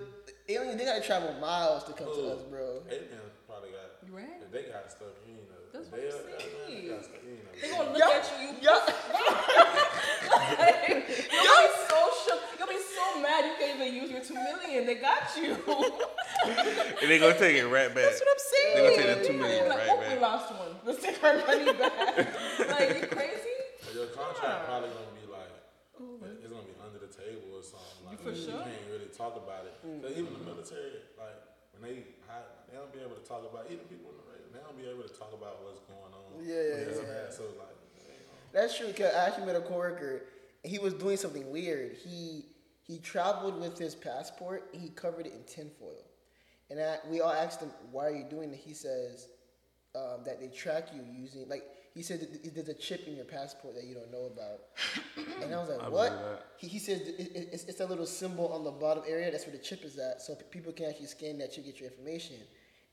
aliens, 0.50 0.77
they 0.77 0.86
gotta 0.86 1.01
travel 1.01 1.33
miles 1.39 1.83
to 1.86 1.93
come 1.93 2.13
to 2.13 2.36
us, 2.36 2.41
bro. 2.43 2.81
Aliens 2.89 3.36
probably 3.48 3.69
got. 3.71 4.07
You 4.07 4.15
right? 4.17 4.51
They 4.51 4.63
got 4.63 4.91
stuff 4.91 5.15
you 5.25 5.36
ain't 5.36 5.50
know. 5.50 5.59
That's 5.73 5.88
what 5.89 5.99
they 6.01 6.07
I'm 6.07 6.13
up 6.13 6.25
there, 6.25 6.33
man, 6.33 6.39
saying. 6.67 6.83
they 6.83 6.89
got 6.89 7.03
stuff 7.05 7.21
you 7.23 7.31
know. 7.38 7.53
They 7.61 7.67
gonna 7.69 7.89
look 7.89 7.99
Y'all- 7.99 8.15
at 8.15 8.25
you. 8.29 8.47
you 8.47 8.53
y'all- 8.63 8.88
You'll 10.29 11.59
be 11.59 11.69
so 11.89 11.99
shook. 12.25 12.41
You'll 12.57 12.67
be 12.67 12.79
so 12.79 13.05
mad 13.21 13.45
you 13.45 13.53
can't 13.59 13.79
even 13.79 13.93
use 13.93 14.09
your 14.11 14.21
two 14.23 14.33
million. 14.35 14.85
They 14.85 14.95
got 14.95 15.23
you. 15.38 15.57
And 16.39 17.07
they 17.11 17.19
gonna 17.19 17.35
take 17.38 17.57
it 17.59 17.67
right 17.67 17.91
back. 17.91 18.15
That's 18.15 18.21
what 18.23 18.31
I'm 18.31 18.39
saying. 18.39 18.71
They're 18.75 18.88
gonna 18.88 18.95
take 18.95 19.11
that 19.11 19.25
two 19.27 19.35
million 19.35 19.67
like, 19.67 19.79
right 19.83 19.91
oh, 19.91 19.99
we 19.99 20.15
back. 20.15 20.21
lost 20.23 20.47
one. 20.55 20.71
Let's 20.88 21.03
take 21.03 21.19
our 21.19 21.35
money 21.35 21.67
back. 21.75 22.15
like 22.79 22.89
you 22.95 23.07
crazy? 23.11 23.55
Your 23.91 24.07
contract 24.15 24.63
Yeah. 24.63 24.63
probably 24.71 24.89
gonna 24.95 25.15
be 25.19 25.27
like, 25.27 25.51
oh, 25.99 26.15
it's 26.23 26.47
gonna 26.47 26.63
be 26.63 26.75
under 26.79 26.99
the 27.03 27.11
table 27.11 27.59
or 27.59 27.63
something. 27.63 28.07
Like, 28.07 28.23
For 28.23 28.31
you 28.31 28.55
can't 28.55 28.88
really 28.88 29.11
talk 29.11 29.35
about 29.35 29.67
it. 29.67 29.75
Mm. 29.83 29.99
'Cause 29.99 30.15
even 30.15 30.31
the 30.31 30.43
military, 30.47 31.03
like 31.19 31.35
when 31.75 31.81
they 31.91 32.07
hide, 32.23 32.47
they 32.71 32.79
don't 32.79 32.91
be 32.95 33.03
able 33.03 33.19
to 33.19 33.25
talk 33.27 33.43
about 33.43 33.67
even 33.67 33.83
people 33.91 34.15
in 34.15 34.17
the 34.23 34.27
race. 34.31 34.38
They 34.53 34.60
don't 34.60 34.77
be 34.77 34.89
able 34.89 35.03
to 35.03 35.13
talk 35.13 35.34
about 35.34 35.63
what's 35.63 35.79
going 35.79 36.13
on. 36.13 36.46
Yeah, 36.46 36.56
yeah, 36.56 36.86
this 36.86 36.98
yeah. 36.98 37.29
So 37.29 37.44
like, 37.58 37.75
they 37.98 38.13
ain't 38.13 38.53
That's 38.53 38.77
true. 38.77 38.91
Cause 38.94 39.13
I 39.15 39.27
actually 39.27 39.46
met 39.46 39.56
a 39.56 39.62
coworker. 39.62 40.24
He 40.63 40.79
was 40.79 40.94
doing 40.94 41.18
something 41.18 41.50
weird. 41.50 41.98
He 42.03 42.46
he 42.88 43.00
traveled 43.00 43.60
with 43.60 43.77
his 43.77 43.96
passport. 43.96 44.70
And 44.74 44.82
he 44.82 44.89
covered 44.89 45.27
it 45.27 45.34
in 45.34 45.44
tinfoil. 45.44 46.06
And 46.70 46.79
I, 46.79 46.98
we 47.10 47.22
all 47.22 47.32
asked 47.32 47.62
him, 47.62 47.72
"Why 47.91 48.06
are 48.06 48.15
you 48.15 48.25
doing 48.29 48.51
it?" 48.51 48.60
He 48.60 48.74
says 48.74 49.27
um, 49.96 50.24
that 50.25 50.39
they 50.39 50.48
track 50.48 50.89
you 50.94 51.01
using 51.12 51.48
like 51.50 51.63
he 51.94 52.03
said 52.03 52.20
that 52.22 52.56
there's 52.56 52.70
a 52.70 52.74
chip 52.74 53.08
in 53.08 53.15
your 53.15 53.25
passport 53.25 53.75
that 53.75 53.84
you 53.84 53.96
don't 53.96 54.12
know 54.12 54.32
about. 54.34 54.62
And 55.41 55.56
I 55.56 55.60
was 55.60 55.70
like, 55.70 55.82
I 55.82 55.89
"What?" 55.89 56.53
He, 56.58 56.68
he 56.68 56.79
says 56.79 57.00
it, 57.00 57.15
it, 57.18 57.50
it's, 57.53 57.63
it's 57.63 57.79
a 57.79 57.86
little 57.86 58.06
symbol 58.06 58.51
on 58.51 58.65
the 58.65 58.72
bottom 58.72 59.03
area. 59.08 59.32
That's 59.32 59.46
where 59.46 59.56
the 59.56 59.63
chip 59.63 59.86
is 59.86 59.98
at, 59.98 60.22
so 60.22 60.36
people 60.51 60.74
can 60.74 60.88
actually 60.88 61.08
scan 61.08 61.38
that 61.38 61.53
chip, 61.53 61.65
get 61.65 61.79
your 61.79 61.89
information. 61.89 62.36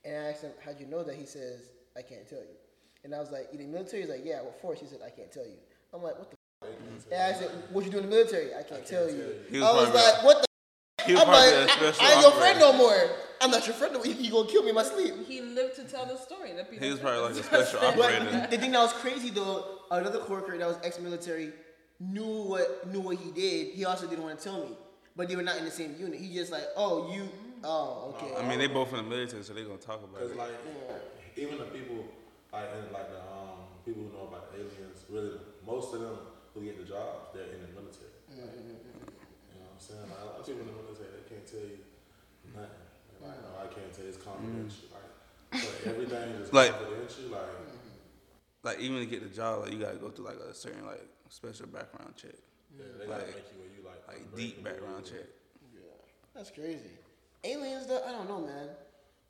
And 0.07 0.17
I 0.17 0.31
asked 0.31 0.43
him, 0.43 0.53
"How'd 0.65 0.79
you 0.81 0.87
know 0.87 1.03
that?" 1.03 1.17
He 1.17 1.27
says, 1.27 1.71
"I 1.97 2.03
can't 2.03 2.29
tell 2.29 2.39
you." 2.39 2.57
And 3.05 3.15
I 3.15 3.19
was 3.19 3.31
like, 3.31 3.49
"In 3.53 3.59
the 3.59 3.67
military?" 3.67 4.03
He's 4.03 4.11
like, 4.11 4.25
"Yeah, 4.25 4.43
what 4.43 4.61
for?" 4.61 4.75
He 4.75 4.87
said, 4.87 5.01
"I 5.05 5.11
can't 5.11 5.31
tell 5.33 5.45
you." 5.45 5.59
I'm 5.93 6.03
like, 6.03 6.19
"What 6.19 6.31
the?" 6.31 6.37
they 6.63 6.69
can't 6.69 6.97
F-? 6.97 7.13
And 7.13 7.23
I 7.23 7.39
said, 7.39 7.51
"What 7.73 7.85
you 7.85 7.91
do 7.91 7.99
in 7.99 8.05
the 8.05 8.11
military?" 8.11 8.55
I 8.55 8.63
can't, 8.63 8.87
tell, 8.87 9.11
you. 9.11 9.35
He 9.51 9.59
was 9.59 9.69
I 9.69 9.73
was 9.73 9.95
like, 9.95 10.25
"What 10.25 10.37
the?" 10.43 10.47
He 11.07 11.13
was 11.13 11.23
I'm 11.23 11.29
probably 11.29 11.67
like, 11.67 11.99
a 11.99 12.03
I 12.03 12.13
ain't 12.13 12.23
your 12.23 12.33
friend 12.33 12.59
no 12.61 12.73
more. 12.73 12.97
I'm 13.41 13.51
not 13.51 13.67
your 13.67 13.75
friend. 13.75 13.93
No 13.93 13.99
more. 13.99 14.07
You, 14.07 14.15
you 14.15 14.31
gonna 14.31 14.49
kill 14.49 14.63
me 14.63 14.71
in 14.71 14.75
my 14.75 14.83
sleep. 14.83 15.15
He 15.27 15.41
lived 15.41 15.77
to 15.77 15.85
tell 15.85 16.07
the 16.07 16.17
story. 16.17 16.53
That 16.55 16.71
people 16.71 16.87
He 16.87 16.91
was 16.93 17.01
probably 17.01 17.21
like 17.21 17.33
a 17.33 17.43
special 17.51 17.81
But 17.81 17.99
operator. 17.99 18.47
the 18.51 18.59
thing 18.59 18.73
that 18.73 18.81
was 18.81 18.93
crazy 18.93 19.31
though, 19.31 19.79
another 19.91 20.19
coworker 20.21 20.57
that 20.59 20.67
was 20.67 20.79
ex-military 20.83 21.53
knew 22.01 22.43
what 22.43 22.87
knew 22.93 23.01
what 23.01 23.19
he 23.19 23.31
did. 23.31 23.75
He 23.75 23.85
also 23.85 24.07
didn't 24.07 24.25
want 24.25 24.39
to 24.39 24.45
tell 24.45 24.59
me, 24.61 24.77
but 25.15 25.29
they 25.29 25.37
were 25.37 25.43
not 25.43 25.59
in 25.59 25.65
the 25.65 25.71
same 25.71 25.95
unit. 25.99 26.19
He 26.21 26.35
just 26.35 26.51
like, 26.51 26.65
oh, 26.77 27.13
you, 27.15 27.29
oh, 27.65 28.15
okay. 28.15 28.35
I 28.37 28.49
mean, 28.49 28.59
they 28.59 28.67
both 28.67 28.91
in 28.93 28.97
the 28.99 29.03
military, 29.03 29.43
so 29.43 29.53
they 29.55 29.63
gonna 29.63 29.79
talk 29.79 30.03
about 30.03 30.21
Cause 30.21 30.31
it. 30.31 30.37
like 30.37 30.55
even 31.37 31.59
the 31.59 31.65
people 31.65 32.05
like 32.53 32.69
in 32.73 32.93
like 32.93 33.11
the 33.11 33.21
um 33.21 33.69
people 33.85 34.03
who 34.05 34.13
know 34.13 34.29
about 34.29 34.53
aliens, 34.55 35.05
really 35.09 35.39
most 35.65 35.95
of 35.95 36.01
them 36.01 36.19
who 36.55 36.65
get 36.65 36.79
the 36.79 36.85
jobs, 36.85 37.29
they're 37.35 37.53
in 37.53 37.61
the 37.61 37.73
military. 37.77 38.17
Mm-hmm. 38.33 38.41
Like, 38.41 38.57
you 38.57 39.61
know 39.61 39.69
what 39.69 39.77
I'm 39.77 39.81
saying? 39.81 40.09
Like, 40.09 40.23
a 40.23 40.27
lot 40.27 40.41
of 40.41 40.47
people 40.47 40.63
in 40.63 40.69
the 40.73 40.79
military 40.81 41.11
they 41.13 41.25
can't 41.29 41.47
tell 41.47 41.61
you 41.61 41.79
nothing. 42.57 42.87
Like, 43.21 43.41
no, 43.45 43.51
I 43.61 43.67
can't 43.69 43.93
tell 43.93 44.05
you 44.05 44.11
it's 44.11 44.19
mm-hmm. 44.19 44.33
confidential. 44.33 44.89
Like 44.97 45.11
so 45.61 45.69
everything 45.91 46.29
is 46.41 46.53
Like- 46.57 46.73
confidential, 46.73 47.29
like 47.31 47.53
mm-hmm. 47.53 47.85
Like 48.65 48.81
even 48.81 48.99
to 48.99 49.07
get 49.07 49.23
the 49.23 49.31
job, 49.31 49.63
like 49.63 49.73
you 49.73 49.79
gotta 49.79 50.01
go 50.01 50.11
through 50.11 50.27
like 50.27 50.43
a 50.43 50.53
certain 50.53 50.85
like 50.85 51.07
special 51.29 51.69
background 51.69 52.17
check, 52.17 52.35
yeah, 52.75 52.85
they 52.99 53.07
Like- 53.07 53.27
make 53.31 53.47
you 53.55 53.63
you 53.79 53.87
like 53.87 54.03
like 54.09 54.25
deep 54.35 54.65
background 54.65 55.05
check. 55.05 55.29
Yeah, 55.73 55.81
that's 56.35 56.51
crazy. 56.51 56.99
Aliens 57.45 57.87
though, 57.87 58.03
I 58.07 58.13
don't 58.13 58.29
know, 58.29 58.41
man. 58.41 58.69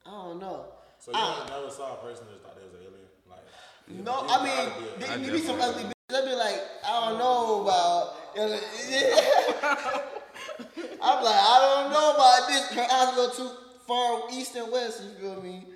I 0.07 0.11
don't 0.11 0.41
know. 0.41 0.67
So 0.99 1.11
you 1.11 1.19
Ah. 1.19 1.47
never 1.51 1.71
saw 1.71 1.95
a 1.95 1.97
person 1.99 2.27
that 2.31 2.43
thought 2.43 2.57
they 2.57 2.65
was 2.65 2.75
an 2.75 2.81
alien? 2.81 3.09
Like 3.29 3.45
No, 3.89 4.25
I 4.27 4.43
mean, 4.45 4.73
be 4.79 4.89
a- 4.95 4.99
there 4.99 5.11
I 5.11 5.17
there 5.19 5.33
be 5.33 5.41
some 5.41 5.61
ugly 5.61 5.85
bitches. 5.85 5.93
I'd 6.17 6.25
be 6.25 6.35
like, 6.35 6.61
I 6.85 7.09
don't 7.11 7.19
know 7.19 7.63
about. 7.63 8.15
I'm 11.03 11.25
like, 11.25 11.35
I 11.41 11.59
don't 11.61 11.93
know 11.93 12.15
about 12.15 12.49
this. 12.49 12.69
Her 12.71 12.87
eyes 12.91 13.17
little 13.17 13.35
too 13.35 13.51
far 13.87 14.23
east 14.33 14.55
and 14.57 14.71
west. 14.73 15.03
You 15.03 15.11
feel 15.21 15.43
me? 15.43 15.67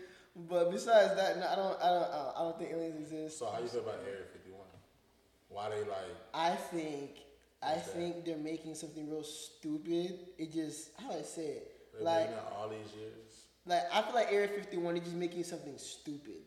But 0.49 0.71
besides 0.71 1.15
that, 1.17 1.39
no, 1.39 1.47
I 1.47 1.55
don't, 1.57 1.81
I 1.83 1.89
don't, 1.91 2.11
I 2.37 2.43
don't 2.43 2.59
think 2.59 2.71
aliens 2.73 2.97
exist. 3.01 3.39
So 3.39 3.47
how 3.51 3.59
you 3.61 3.69
feel 3.69 3.81
about 3.81 4.01
Area 4.07 4.25
51? 4.33 4.61
Why 5.49 5.69
they 5.71 5.81
like 5.81 6.17
I 6.33 6.55
think, 6.55 7.11
I 7.63 7.75
that? 7.75 7.87
think 7.95 8.25
they're 8.25 8.37
making 8.39 8.75
something 8.75 9.11
real 9.11 9.25
stupid. 9.25 10.19
It 10.39 10.53
just, 10.53 10.91
how 10.99 11.11
do 11.13 11.19
I 11.19 11.23
say 11.23 11.43
it? 11.43 11.70
They've 11.95 12.03
Like, 12.03 12.31
all 12.57 12.69
these 12.69 12.93
years? 12.99 13.47
like 13.67 13.83
I 13.93 14.03
feel 14.03 14.15
like 14.15 14.33
Area 14.33 14.49
51 14.49 14.97
is 14.97 15.05
just 15.05 15.17
making 15.17 15.45
something 15.45 15.77
stupid. 15.79 16.43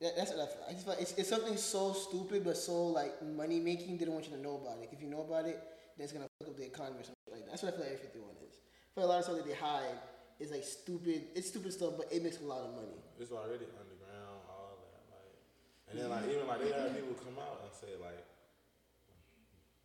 That, 0.00 0.16
that's 0.16 0.30
what 0.32 0.40
I 0.40 0.46
feel. 0.46 0.64
I 0.68 0.72
just 0.72 0.84
feel 0.84 0.94
like 0.94 1.02
it's, 1.02 1.12
it's 1.18 1.28
something 1.28 1.56
so 1.56 1.92
stupid 1.92 2.44
but 2.44 2.56
so 2.56 2.86
like 2.86 3.20
money 3.22 3.60
making. 3.60 3.98
They 3.98 4.04
don't 4.06 4.14
want 4.14 4.26
you 4.28 4.36
to 4.36 4.40
know 4.42 4.56
about 4.56 4.82
it. 4.82 4.88
If 4.92 5.02
you 5.02 5.08
know 5.08 5.22
about 5.22 5.44
it, 5.46 5.60
then 5.96 6.04
it's 6.04 6.12
gonna 6.12 6.28
fuck 6.40 6.48
up 6.48 6.56
the 6.56 6.66
economy 6.66 7.00
or 7.00 7.04
something 7.04 7.32
like 7.32 7.44
that. 7.44 7.50
That's 7.50 7.62
what 7.62 7.74
I 7.74 7.76
feel 7.76 7.84
like 7.84 8.00
Area 8.00 8.08
51 8.08 8.30
is. 8.48 8.54
I 8.64 8.90
feel 8.96 9.04
a 9.04 9.10
lot 9.12 9.18
of 9.18 9.24
stuff 9.24 9.36
that 9.36 9.46
they 9.46 9.54
hide 9.54 9.98
is 10.40 10.50
like 10.50 10.64
stupid. 10.64 11.36
It's 11.36 11.48
stupid 11.52 11.72
stuff, 11.72 12.00
but 12.00 12.08
it 12.10 12.22
makes 12.24 12.40
a 12.40 12.48
lot 12.48 12.64
of 12.64 12.72
money. 12.72 12.96
It's 13.20 13.28
already 13.30 13.68
underground, 13.76 14.40
all 14.48 14.80
that, 14.80 15.04
like, 15.12 15.36
and 15.92 15.94
then 16.00 16.08
like 16.08 16.24
even 16.32 16.48
like 16.48 16.64
they 16.64 16.72
have 16.72 16.96
people 16.96 17.12
come 17.20 17.36
out 17.36 17.60
and 17.68 17.72
say 17.76 17.92
like, 18.00 18.24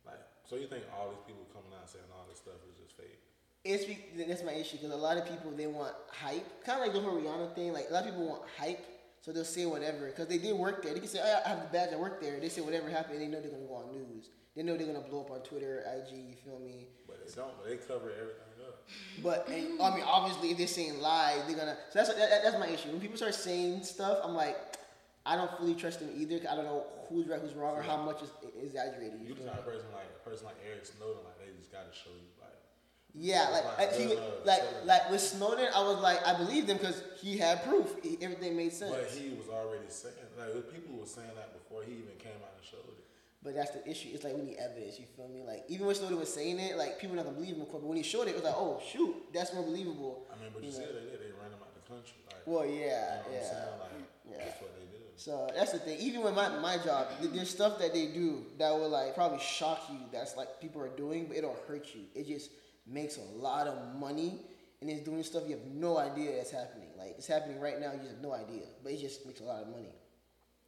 like, 0.08 0.22
so 0.48 0.56
you 0.56 0.64
think 0.70 0.88
all 0.96 1.12
these 1.12 1.20
people 1.28 1.44
coming 1.52 1.76
out 1.76 1.84
saying 1.90 2.08
all 2.08 2.24
this 2.24 2.40
stuff 2.40 2.56
is 2.72 2.80
just 2.80 2.96
fake? 2.96 3.20
It's 3.66 3.84
that's 4.28 4.42
my 4.44 4.52
issue 4.52 4.76
because 4.78 4.92
a 4.92 4.96
lot 4.96 5.16
of 5.16 5.26
people 5.28 5.50
they 5.50 5.66
want 5.66 5.94
hype, 6.10 6.64
kind 6.64 6.78
of 6.80 6.84
like 6.86 6.94
the 6.94 7.00
whole 7.00 7.18
Rihanna 7.20 7.54
thing. 7.54 7.72
Like 7.72 7.86
a 7.90 7.92
lot 7.92 8.04
of 8.04 8.10
people 8.10 8.26
want 8.28 8.42
hype, 8.58 8.84
so 9.20 9.32
they'll 9.32 9.44
say 9.44 9.66
whatever 9.66 10.06
because 10.06 10.26
they 10.28 10.38
did 10.38 10.56
work 10.56 10.82
there. 10.82 10.94
They 10.94 11.00
can 11.00 11.08
say, 11.08 11.20
oh, 11.22 11.40
"I 11.44 11.48
have 11.48 11.62
the 11.62 11.68
badge, 11.68 11.90
I 11.92 11.96
work 11.96 12.20
there." 12.20 12.38
They 12.40 12.48
say 12.48 12.60
whatever 12.60 12.88
happened, 12.88 13.20
they 13.20 13.26
know 13.26 13.40
they're 13.40 13.50
gonna 13.50 13.66
go 13.66 13.74
on 13.74 13.92
news. 13.92 14.30
They 14.54 14.62
know 14.62 14.76
they're 14.76 14.86
gonna 14.86 15.00
blow 15.10 15.20
up 15.20 15.30
on 15.30 15.40
Twitter, 15.40 15.84
IG. 15.86 16.16
You 16.16 16.36
feel 16.44 16.58
me? 16.58 16.86
But 17.06 17.26
they 17.26 17.32
don't. 17.34 17.50
But 17.58 17.68
they 17.68 17.76
cover 17.76 18.10
everything 18.10 18.56
up. 18.66 18.82
But 19.22 19.48
and, 19.48 19.80
I 19.82 19.94
mean, 19.94 20.04
obviously, 20.06 20.50
if 20.52 20.58
they're 20.58 20.66
saying 20.66 21.00
lies, 21.00 21.42
they're 21.46 21.56
gonna. 21.56 21.76
So 21.90 21.98
that's 21.98 22.08
that, 22.14 22.30
that- 22.30 22.42
that's 22.44 22.58
my 22.58 22.68
issue. 22.68 22.88
When 22.90 23.00
people 23.00 23.16
start 23.16 23.34
saying 23.34 23.82
stuff, 23.82 24.18
I'm 24.24 24.34
like, 24.34 24.56
I 25.26 25.34
don't 25.36 25.50
fully 25.58 25.74
trust 25.74 25.98
them 26.00 26.10
either. 26.16 26.38
'cause 26.38 26.48
I 26.48 26.54
don't 26.56 26.64
know 26.64 26.86
who's 27.08 27.26
right, 27.26 27.40
who's 27.40 27.54
wrong, 27.54 27.74
or 27.76 27.82
how 27.82 27.96
much 27.98 28.22
is 28.22 28.30
exaggerated. 28.62 29.20
You 29.20 29.28
You 29.28 29.34
the 29.34 29.44
type 29.50 29.58
of 29.58 29.64
person 29.66 29.86
like 29.92 30.06
a 30.06 30.22
person 30.28 30.46
like 30.46 30.56
Eric 30.66 30.86
Snowden, 30.86 31.24
like 31.24 31.38
they 31.38 31.50
just 31.58 31.70
gotta 31.72 31.92
show 31.92 32.10
you 32.10 32.30
like 32.40 32.54
Yeah, 33.18 33.48
like, 33.50 33.78
Like, 33.78 33.92
he, 33.94 34.06
would- 34.08 34.18
uh, 34.18 34.22
like, 34.44 34.62
like 34.84 35.10
with 35.10 35.20
Snowden, 35.22 35.68
I 35.74 35.82
was 35.82 35.98
like, 36.00 36.24
I 36.26 36.36
believed 36.36 36.68
him 36.68 36.76
because 36.76 37.02
he 37.20 37.38
had 37.38 37.64
proof. 37.64 37.88
He, 38.02 38.18
everything 38.20 38.56
made 38.56 38.72
sense. 38.72 38.90
But 38.94 39.08
he 39.10 39.30
was 39.30 39.48
already 39.48 39.88
saying 39.88 40.14
like 40.38 40.52
people 40.72 40.96
were 40.98 41.06
saying 41.06 41.30
that 41.34 41.52
before 41.54 41.82
he 41.82 41.92
even 41.92 42.12
came 42.18 42.36
out 42.44 42.52
and 42.56 42.64
showed 42.64 42.84
it. 42.92 43.04
But 43.42 43.54
that's 43.54 43.70
the 43.70 43.88
issue. 43.88 44.10
It's 44.12 44.22
like 44.24 44.34
we 44.36 44.42
need 44.42 44.56
evidence. 44.58 44.98
You 44.98 45.06
feel 45.16 45.28
me? 45.28 45.42
Like 45.46 45.64
even 45.68 45.86
when 45.86 45.94
Snowden 45.94 46.18
was 46.18 46.32
saying 46.32 46.58
it, 46.58 46.76
like 46.76 46.98
people 47.00 47.16
not 47.16 47.24
gonna 47.24 47.36
believe 47.36 47.54
him. 47.54 47.60
in 47.60 47.66
court, 47.66 47.82
But 47.82 47.88
when 47.88 47.96
he 47.96 48.02
showed 48.02 48.28
it, 48.28 48.30
it 48.30 48.34
was 48.36 48.44
like, 48.44 48.54
oh 48.56 48.82
shoot, 48.84 49.14
that's 49.32 49.54
more 49.54 49.62
believable. 49.64 50.26
I 50.30 50.42
mean, 50.42 50.50
but 50.52 50.62
you, 50.62 50.68
You 50.68 50.74
see 50.74 50.80
know. 50.82 50.86
they 50.92 51.08
did? 51.08 51.20
They 51.20 51.32
ran 51.40 51.52
him 51.56 51.62
out 51.64 51.72
the 51.72 51.88
country. 51.88 52.20
Like, 52.26 52.42
Well, 52.44 52.66
you 52.66 52.80
know 52.80 52.86
yeah, 52.86 53.18
yeah. 53.32 53.38
Like, 53.80 53.90
Yeah. 54.30 54.44
that's 54.44 54.60
what 54.60 54.74
they 54.76 54.84
did. 54.92 55.08
So 55.16 55.48
that's 55.54 55.72
the 55.72 55.78
thing. 55.78 55.98
Even 56.00 56.22
with 56.22 56.34
my, 56.34 56.50
my 56.58 56.76
job, 56.84 57.06
there's 57.32 57.48
stuff 57.48 57.78
that 57.78 57.94
they 57.94 58.08
do 58.08 58.44
that 58.58 58.70
will 58.72 58.90
like 58.90 59.14
probably 59.14 59.38
shock 59.40 59.80
you. 59.90 59.98
That's 60.12 60.36
like 60.36 60.60
people 60.60 60.82
are 60.82 60.94
doing, 60.94 61.24
but 61.26 61.38
it 61.38 61.40
don't 61.40 61.56
hurt 61.66 61.86
you. 61.94 62.02
It 62.14 62.26
just 62.26 62.50
makes 62.86 63.18
a 63.18 63.38
lot 63.38 63.66
of 63.66 63.94
money, 63.98 64.40
and 64.80 64.90
it's 64.90 65.02
doing 65.02 65.22
stuff 65.22 65.44
you 65.46 65.56
have 65.56 65.66
no 65.66 65.98
idea 65.98 66.36
that's 66.36 66.50
happening. 66.50 66.88
Like 66.96 67.14
it's 67.18 67.26
happening 67.26 67.60
right 67.60 67.80
now, 67.80 67.92
you 67.92 68.08
have 68.08 68.20
no 68.22 68.32
idea. 68.32 68.64
But 68.82 68.92
it 68.92 69.00
just 69.00 69.26
makes 69.26 69.40
a 69.40 69.44
lot 69.44 69.62
of 69.62 69.68
money. 69.68 69.92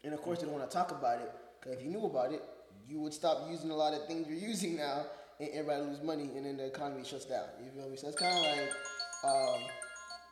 And 0.05 0.15
of 0.15 0.21
course, 0.23 0.39
they 0.39 0.47
don't 0.47 0.55
want 0.55 0.71
to 0.71 0.75
talk 0.77 0.91
about 0.91 1.21
it 1.21 1.33
because 1.61 1.79
if 1.79 1.85
you 1.85 1.91
knew 1.91 2.07
about 2.07 2.33
it, 2.33 2.43
you 2.87 3.01
would 3.01 3.13
stop 3.13 3.49
using 3.51 3.71
a 3.71 3.77
lot 3.77 3.95
of 3.95 4.07
things 4.07 4.27
you're 4.29 4.39
using 4.51 4.77
now, 4.77 5.07
and 5.41 5.49
everybody 5.51 5.83
lose 5.83 6.03
money, 6.03 6.31
and 6.37 6.47
then 6.47 6.57
the 6.57 6.67
economy 6.67 7.05
shuts 7.05 7.25
down. 7.25 7.47
You 7.65 7.71
feel 7.71 7.89
me? 7.91 7.97
So 7.97 8.09
it's 8.09 8.19
kind 8.19 8.37
of 8.37 8.45
like. 8.45 8.73
Um, 9.25 9.61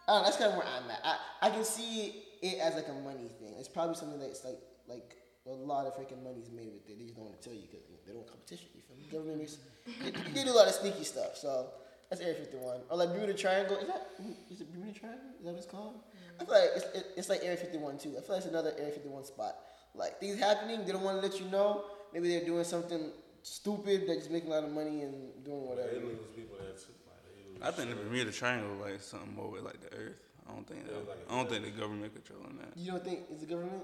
I 0.08 0.12
don't 0.12 0.22
know, 0.22 0.24
that's 0.24 0.36
kind 0.36 0.52
of 0.52 0.58
where 0.58 0.66
I'm 0.66 0.88
at. 0.90 1.00
I, 1.02 1.48
I 1.48 1.50
can 1.50 1.64
see 1.64 2.22
it 2.40 2.58
as 2.60 2.74
like 2.74 2.88
a 2.88 2.92
money 2.92 3.28
thing. 3.40 3.54
It's 3.58 3.68
probably 3.68 3.96
something 3.96 4.20
that's 4.20 4.44
like 4.44 4.58
like 4.88 5.16
a 5.46 5.50
lot 5.52 5.86
of 5.86 5.94
freaking 5.94 6.22
money 6.22 6.40
is 6.42 6.50
made 6.50 6.66
with 6.72 6.88
it. 6.88 6.98
They 6.98 7.04
just 7.04 7.16
don't 7.16 7.24
want 7.26 7.40
to 7.40 7.42
tell 7.48 7.54
you 7.56 7.62
because 7.70 7.84
they 8.04 8.12
don't 8.12 8.22
want 8.22 8.30
competition. 8.30 8.68
You 8.74 8.82
feel 8.82 8.96
me? 8.96 9.06
Government 9.12 9.42
is 9.42 9.58
they, 10.02 10.10
they 10.34 10.44
do 10.44 10.50
a 10.50 10.58
lot 10.58 10.66
of 10.68 10.74
sneaky 10.74 11.04
stuff. 11.04 11.36
So 11.36 11.68
that's 12.10 12.20
Area 12.20 12.34
51 12.34 12.80
or 12.90 12.96
like 12.96 13.10
Bermuda 13.10 13.34
Triangle. 13.34 13.76
Is 13.78 13.86
that 13.88 14.10
is 14.50 14.60
it 14.60 14.72
Bermuda 14.72 14.98
Triangle? 14.98 15.30
Is 15.38 15.44
that 15.44 15.52
what 15.52 15.58
it's 15.58 15.66
called? 15.70 15.94
I 16.40 16.44
feel 16.44 16.54
like 16.54 16.70
it's, 16.76 16.84
it, 16.96 17.06
it's 17.16 17.28
like 17.28 17.40
Area 17.42 17.56
51 17.56 17.98
too. 17.98 18.14
I 18.18 18.20
feel 18.20 18.36
like 18.36 18.44
it's 18.44 18.46
another 18.46 18.72
Area 18.78 18.92
51 18.92 19.24
spot. 19.24 19.54
Like 19.94 20.18
things 20.20 20.38
happening, 20.38 20.84
they 20.84 20.92
don't 20.92 21.02
want 21.02 21.22
to 21.22 21.26
let 21.26 21.38
you 21.40 21.46
know. 21.46 21.84
Maybe 22.12 22.28
they're 22.28 22.44
doing 22.44 22.64
something 22.64 23.10
stupid. 23.42 24.04
They're 24.06 24.16
just 24.16 24.30
making 24.30 24.50
a 24.50 24.54
lot 24.54 24.64
of 24.64 24.72
money 24.72 25.02
and 25.02 25.14
doing 25.44 25.60
But 25.66 25.76
whatever. 25.76 25.88
they 25.94 26.00
lose 26.04 26.18
people 26.34 26.56
there 26.58 26.72
too. 26.76 26.92
Like, 27.06 27.22
they 27.24 27.54
lose 27.54 27.62
I 27.62 27.70
think 27.70 27.90
the 27.90 27.96
shit. 27.96 28.04
Bermuda 28.10 28.32
Triangle 28.32 28.76
like 28.82 29.00
something 29.00 29.34
more 29.34 29.50
with 29.50 29.62
like 29.62 29.80
the 29.80 29.96
Earth. 29.96 30.18
I 30.48 30.52
don't 30.52 30.66
think 30.66 30.84
that. 30.86 30.92
Yeah, 30.92 30.98
like 31.08 31.26
I 31.30 31.34
don't 31.36 31.48
think 31.48 31.64
the 31.64 31.70
government 31.80 32.12
controlling 32.14 32.58
that. 32.58 32.76
You 32.76 32.92
don't 32.92 33.04
think 33.04 33.20
it's 33.30 33.40
the 33.40 33.46
government? 33.46 33.82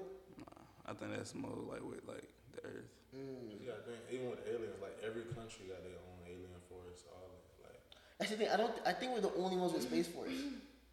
Nah, 0.85 0.93
I 0.93 0.95
think 0.95 1.17
that's 1.17 1.35
more 1.35 1.57
like 1.69 1.83
with 1.83 2.03
like 2.07 2.25
the 2.55 2.63
Earth. 2.67 2.91
Mm. 3.15 3.61
You 3.61 3.67
gotta 3.69 3.83
think, 3.83 3.99
even 4.11 4.31
with 4.31 4.41
aliens, 4.49 4.81
like 4.81 4.97
every 5.05 5.23
country 5.35 5.69
got 5.69 5.83
their 5.85 5.99
own 6.01 6.19
alien 6.27 6.61
force. 6.69 7.05
All 7.13 7.29
that. 7.29 7.69
Like, 7.69 7.81
That's 8.19 8.31
the 8.31 8.37
thing. 8.39 8.49
I 8.49 8.57
don't. 8.57 8.73
I 8.87 8.93
think 8.93 9.13
we're 9.13 9.21
the 9.21 9.35
only 9.37 9.57
ones 9.57 9.73
with 9.73 9.83
space 9.83 10.09
force. 10.09 10.33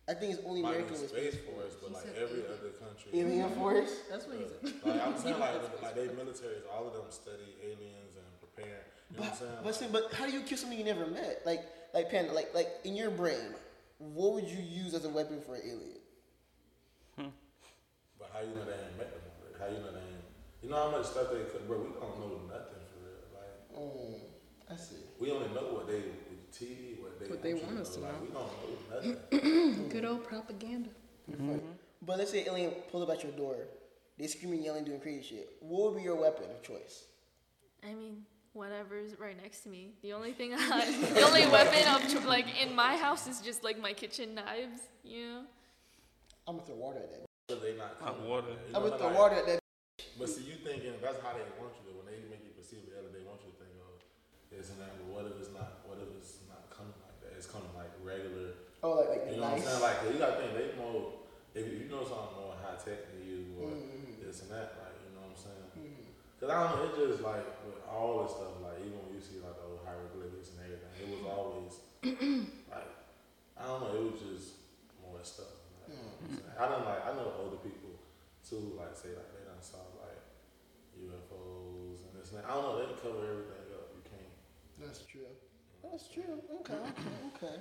I 0.07 0.13
think 0.15 0.33
it's 0.33 0.41
only 0.45 0.61
not 0.63 0.73
America 0.73 0.93
with 0.93 1.09
space 1.09 1.33
space 1.33 1.45
force, 1.45 1.73
but 1.81 1.91
like 1.93 2.07
every 2.17 2.41
alien. 2.41 2.57
other 2.57 2.73
country. 2.81 3.09
Alien 3.13 3.49
force. 3.53 3.93
That's 4.09 4.25
what 4.25 4.37
he 4.37 4.45
said. 4.49 4.73
Like 4.83 5.05
I'm 5.05 5.17
saying, 5.21 5.39
like, 5.39 5.81
like 5.83 5.95
they 5.95 6.07
militaries, 6.09 6.65
all 6.73 6.87
of 6.87 6.93
them 6.93 7.05
study 7.09 7.45
aliens 7.61 8.17
and 8.17 8.25
prepare. 8.41 8.89
You 9.13 9.17
know 9.17 9.23
what 9.23 9.23
I'm 9.23 9.29
But, 9.29 9.37
saying? 9.37 9.51
but, 9.63 9.75
see, 9.75 9.87
but 10.09 10.13
how 10.13 10.25
do 10.25 10.31
you 10.33 10.41
kill 10.41 10.57
something 10.57 10.77
you 10.77 10.85
never 10.85 11.05
met? 11.05 11.41
Like, 11.45 11.61
like 11.93 12.09
Panda, 12.09 12.33
like, 12.33 12.53
like 12.55 12.69
in 12.83 12.95
your 12.95 13.11
brain, 13.11 13.53
what 13.99 14.33
would 14.33 14.45
you 14.49 14.59
use 14.61 14.93
as 14.93 15.05
a 15.05 15.09
weapon 15.09 15.41
for 15.41 15.55
an 15.55 15.61
alien? 15.63 15.97
But 18.19 18.31
how 18.33 18.39
you 18.41 18.47
know 18.47 18.65
they 18.65 18.73
ain't 18.73 18.97
met 18.97 19.11
them? 19.13 19.18
already? 19.18 19.18
How 19.59 19.67
you 19.67 19.79
know 19.79 19.91
they 19.91 19.99
ain't? 19.99 20.25
You 20.63 20.69
know 20.69 20.75
how 20.77 20.91
much 20.91 21.05
stuff 21.05 21.27
they 21.31 21.43
could, 21.51 21.67
bro? 21.67 21.77
We 21.79 21.89
don't 21.99 22.19
know 22.19 22.41
nothing 22.47 22.83
for 22.91 22.99
real. 23.03 23.27
Like 23.35 23.77
Mm, 23.77 24.19
I 24.71 24.75
see. 24.75 24.95
we 25.19 25.31
only 25.31 25.47
know 25.49 25.73
what 25.73 25.87
they 25.87 25.95
with 25.99 26.51
TV, 26.51 26.99
what 27.01 27.19
they 27.19 27.27
What 27.27 27.41
they 27.43 27.49
you 27.49 27.57
want 27.57 27.79
us 27.79 27.93
to 27.95 27.99
Like 28.01 28.13
know. 28.13 28.19
we 28.21 28.29
don't 28.29 29.31
know 29.31 29.69
nothing. 29.73 29.89
Good 29.89 30.05
old 30.05 30.23
propaganda. 30.25 30.89
Funny. 31.37 31.59
But 32.01 32.17
let's 32.17 32.31
say 32.31 32.45
alien 32.47 32.71
pull 32.91 33.03
up 33.03 33.09
at 33.09 33.23
your 33.23 33.31
door, 33.33 33.55
they 34.17 34.27
screaming, 34.27 34.63
yelling, 34.63 34.83
doing 34.85 34.99
crazy 34.99 35.23
shit. 35.23 35.49
What 35.59 35.91
would 35.91 35.97
be 35.99 36.03
your 36.03 36.15
weapon 36.15 36.45
of 36.49 36.61
choice? 36.63 37.03
I 37.83 37.93
mean, 37.93 38.23
whatever's 38.53 39.17
right 39.19 39.37
next 39.41 39.61
to 39.61 39.69
me. 39.69 39.91
The 40.01 40.13
only 40.13 40.31
thing 40.33 40.53
I, 40.53 40.57
the 41.13 41.21
only 41.21 41.45
weapon 41.47 41.87
of 41.93 42.09
cho- 42.11 42.27
like 42.27 42.47
in 42.61 42.75
my 42.75 42.95
house 42.97 43.27
is 43.27 43.41
just 43.41 43.63
like 43.63 43.79
my 43.79 43.93
kitchen 43.93 44.35
knives. 44.35 44.81
You 45.03 45.25
know. 45.27 45.41
I'm 46.47 46.55
gonna 46.55 46.65
throw 46.67 46.75
water 46.75 46.99
at 46.99 47.11
that. 47.11 47.61
They 47.61 47.75
not 47.77 47.97
Hot 48.01 48.19
water. 48.21 48.47
You 48.49 48.55
I'm 48.75 48.83
know, 48.83 48.89
gonna 48.89 48.97
throw 48.97 49.07
like- 49.07 49.17
water 49.17 49.35
at 49.35 49.45
that. 49.47 49.58
But 50.19 50.27
see, 50.27 50.43
you 50.51 50.59
thinking 50.59 50.99
that's 50.99 51.23
how 51.23 51.31
they 51.31 51.47
want 51.55 51.71
you 51.79 51.83
to. 51.87 51.91
When 51.95 52.03
they 52.11 52.19
make 52.27 52.43
you 52.43 52.51
perceive 52.51 52.83
the 52.91 52.99
alien, 52.99 53.15
they 53.15 53.23
want 53.23 53.39
you 53.39 53.55
to 53.55 53.57
think, 53.63 53.71
oh, 53.79 53.95
and 54.51 54.77
that. 54.83 54.91
But 54.99 55.07
what 55.07 55.23
if 55.31 55.39
it's 55.39 55.55
not? 55.55 55.87
What 55.87 55.95
if 56.03 56.11
it's 56.19 56.43
not 56.51 56.67
coming 56.67 56.91
like 57.07 57.15
that? 57.23 57.39
It's 57.39 57.47
coming 57.47 57.71
like 57.71 57.87
regular. 58.03 58.59
Oh, 58.83 58.99
like, 58.99 59.15
like 59.15 59.23
You 59.31 59.39
know 59.39 59.47
nice. 59.55 59.63
what 59.63 59.79
I'm 59.79 59.79
saying? 59.79 59.83
Like 59.87 59.97
you 60.11 60.15
gotta 60.19 60.35
think 60.43 60.51
they 60.59 60.67
more. 60.75 61.23
If 61.55 61.65
you 61.71 61.87
know 61.87 62.03
something 62.03 62.35
more 62.35 62.53
high 62.59 62.75
tech 62.77 63.07
than 63.09 63.23
you 63.23 63.55
or 63.57 63.71
Mhm. 63.73 64.19
this 64.19 64.43
and 64.43 64.51
that, 64.51 64.75
like 64.83 64.95
you 65.07 65.15
know 65.15 65.23
what 65.23 65.33
I'm 65.33 65.39
saying? 65.39 65.67
Mhm. 65.79 66.03
Cause 66.39 66.49
I 66.51 66.55
don't 66.59 66.71
know, 66.75 66.83
it 66.83 66.95
just 67.15 67.23
like 67.23 67.47
with 67.63 67.79
all 67.87 68.23
this 68.27 68.35
stuff, 68.35 68.59
like 68.59 68.79
even 68.83 68.99
when 68.99 69.15
you 69.15 69.23
see 69.23 69.39
like 69.39 69.55
the 69.55 69.65
old 69.71 69.81
hieroglyphics 69.87 70.51
and 70.55 70.67
everything, 70.67 70.93
it 70.99 71.07
was 71.15 71.23
always 71.31 71.73
like 72.75 72.91
I 73.55 73.63
don't 73.71 73.79
know, 73.87 73.91
it 73.97 74.03
was 74.11 74.19
just 74.19 74.47
more 74.99 75.19
stuff. 75.23 75.63
Like, 75.83 75.95
you 75.95 76.03
know 76.03 76.11
what 76.11 76.51
I'm? 76.51 76.59
I 76.59 76.65
don't 76.69 76.85
like 76.85 77.01
I 77.07 77.11
know 77.15 77.27
older 77.39 77.59
people 77.63 77.95
too 78.45 78.75
like 78.79 78.95
say 78.95 79.11
like 79.15 79.31
they 79.35 79.43
done 79.47 79.59
saw 79.59 79.83
UFOs 81.07 82.03
and 82.05 82.11
this 82.19 82.31
and 82.31 82.39
that. 82.43 82.49
I 82.49 82.53
don't 82.55 82.63
know, 82.63 82.75
they 82.79 82.85
cover 82.99 83.23
everything 83.23 83.67
up. 83.75 83.87
You 83.95 84.03
can't. 84.07 84.33
That's 84.81 85.01
true. 85.07 85.29
That's 85.83 86.07
true. 86.11 86.39
Okay. 86.61 86.73
Okay. 86.75 87.15
Okay. 87.35 87.55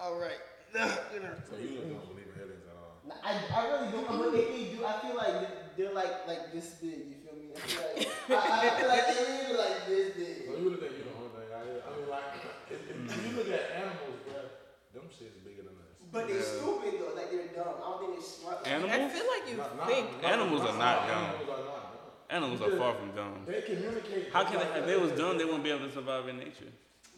All 0.00 0.16
right. 0.18 0.40
So 0.70 1.58
you 1.58 1.82
don't 1.82 2.06
believe 2.06 2.30
in 2.30 2.38
aliens 2.38 2.62
at 2.70 2.78
all. 2.78 3.02
Nah, 3.02 3.18
I, 3.26 3.34
I 3.34 3.60
really 3.66 3.90
don't. 3.90 4.06
But 4.06 4.30
if 4.38 4.46
they 4.54 4.70
do, 4.70 4.86
I 4.86 4.94
feel 5.02 5.16
like 5.18 5.34
they're, 5.42 5.58
they're 5.76 5.92
like 5.94 6.14
like 6.30 6.52
this 6.54 6.78
big. 6.78 7.10
You 7.10 7.18
feel 7.26 7.34
me? 7.34 7.50
I 7.50 7.58
feel 7.58 7.82
like 7.82 8.06
I, 8.30 8.70
I 8.70 8.78
feel 8.78 8.86
like 8.86 9.04
aliens 9.10 9.50
are 9.50 9.58
like 9.58 9.78
this 9.90 10.06
big. 10.14 10.36
So 10.46 10.54
you 10.54 10.62
really 10.62 10.78
think 10.78 10.94
you 10.94 11.02
the 11.10 11.14
only 11.18 11.34
thing 11.34 11.50
out 11.50 11.66
here? 11.66 11.82
I 11.82 11.90
mean, 11.98 12.06
like 12.06 12.38
if, 12.70 12.80
if 12.86 13.18
you 13.26 13.30
look 13.34 13.50
at 13.50 13.64
animals, 13.82 14.14
bro, 14.30 14.46
them 14.94 15.10
shit's 15.10 15.42
bigger 15.42 15.66
than 15.66 15.74
us. 15.82 15.98
But 16.14 16.30
they're 16.30 16.38
stupid 16.38 17.02
though. 17.02 17.18
Like 17.18 17.34
they're 17.34 17.50
dumb. 17.50 17.74
I 17.82 17.86
don't 17.90 17.98
think 18.06 18.12
they're 18.14 18.30
smart. 18.30 18.62
Like, 18.62 18.94
I 18.94 19.10
feel 19.10 19.26
like 19.26 19.44
you 19.50 19.56
Not- 19.58 19.74
not- 19.74 19.90
think. 19.90 20.06
not- 20.22 20.30
Animals 20.38 20.62
are 20.70 20.78
not 20.78 20.96
dumb. 21.10 21.24
Animals 21.34 21.50
are 21.50 21.66
not 21.66 21.82
dumb. 21.82 21.89
Animals 22.30 22.60
are 22.62 22.70
far 22.76 22.94
from 22.94 23.10
dumb. 23.12 23.42
They 23.46 23.62
communicate. 23.62 24.32
How 24.32 24.44
can 24.44 24.58
they? 24.60 24.78
If 24.80 24.86
they 24.86 24.96
was 24.96 25.12
dumb, 25.12 25.36
they 25.38 25.44
wouldn't 25.44 25.64
be 25.64 25.70
able 25.70 25.86
to 25.86 25.92
survive 25.92 26.28
in 26.28 26.38
nature. 26.38 26.70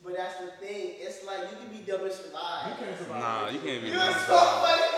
But 0.05 0.16
that's 0.16 0.38
the 0.40 0.51
thing. 0.59 0.94
It's 0.98 1.25
like 1.25 1.40
you 1.51 1.57
can 1.59 1.68
be 1.70 1.83
dumb 1.85 2.03
and 2.03 2.12
survive. 2.12 2.68
You 2.70 2.75
can't 2.87 2.98
survive. 2.98 3.20
Nah, 3.20 3.48
you 3.51 3.59
can't 3.61 3.83
be 3.83 3.88
You're 3.88 3.98
dumb. 3.98 4.09
and 4.09 4.16
survive. 4.27 4.79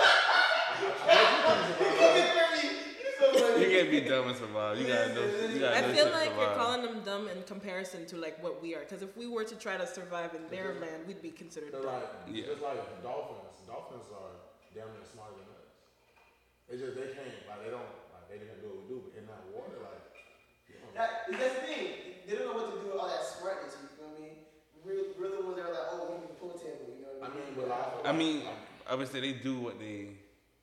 You're 1.84 3.12
so 3.20 3.28
funny. 3.34 3.64
You 3.64 3.70
can't 3.70 3.90
be 3.90 4.00
dumb 4.00 4.28
and 4.28 4.36
survive. 4.36 4.78
You 4.80 4.86
gotta 4.86 5.14
know. 5.14 5.26
You 5.52 5.58
gotta 5.60 5.76
I 5.76 5.80
know 5.82 5.92
feel 5.94 6.10
like 6.10 6.30
you're 6.38 6.54
calling 6.54 6.82
them 6.82 7.00
dumb 7.04 7.28
in 7.28 7.42
comparison 7.44 8.06
to 8.06 8.16
like 8.16 8.42
what 8.42 8.62
we 8.62 8.74
are. 8.74 8.80
Because 8.80 9.02
if 9.02 9.14
we 9.16 9.26
were 9.26 9.44
to 9.44 9.54
try 9.56 9.76
to 9.76 9.86
survive 9.86 10.34
in 10.34 10.42
their 10.50 10.74
land, 10.80 11.06
we'd 11.06 11.20
be 11.22 11.30
considered 11.30 11.72
dumb. 11.72 11.84
like, 11.86 12.08
Yeah. 12.30 12.46
just 12.46 12.62
like 12.62 13.02
dolphins. 13.02 13.60
Dolphins 13.66 14.06
are 14.12 14.32
damn 14.74 14.88
near 14.94 15.04
smarter 15.12 15.34
than 15.36 15.48
us. 15.58 15.68
It's 16.68 16.80
just 16.80 16.94
they 16.96 17.12
can't, 17.12 17.28
like 17.48 17.64
they 17.64 17.70
don't, 17.70 17.88
like 18.12 18.26
they 18.32 18.38
can't 18.40 18.60
do 18.60 18.68
what 18.72 18.78
we 18.84 18.88
do. 18.88 18.96
But 19.04 19.12
in 19.20 19.26
that 19.28 19.42
water, 19.52 19.76
like, 19.84 20.04
you 20.68 20.76
know, 20.80 20.83
That, 20.94 21.26
that's 21.30 21.54
the 21.54 21.66
thing. 21.66 21.86
They 22.26 22.36
don't 22.36 22.46
know 22.46 22.54
what 22.54 22.74
to 22.74 22.80
do 22.80 22.86
with 22.92 22.98
all 23.00 23.08
that 23.08 23.24
smartness. 23.24 23.76
You 23.82 23.88
feel 23.98 24.10
me? 24.14 24.30
We're, 24.84 25.12
we're 25.18 25.36
the 25.36 25.42
ones 25.44 25.56
that 25.56 25.66
are 25.66 25.72
like, 25.72 25.88
oh, 25.92 26.14
we 26.14 26.26
can 26.26 26.34
pull 26.36 26.50
table. 26.54 26.94
You 26.94 27.02
know 27.02 27.18
what 27.18 27.30
I 27.30 27.34
mean? 27.34 27.44
mean, 27.44 27.54
but 27.56 27.68
I, 28.06 28.08
I 28.08 28.12
mean, 28.12 28.42
obviously 28.88 29.20
they 29.20 29.32
do 29.32 29.58
what 29.58 29.78
they 29.78 30.08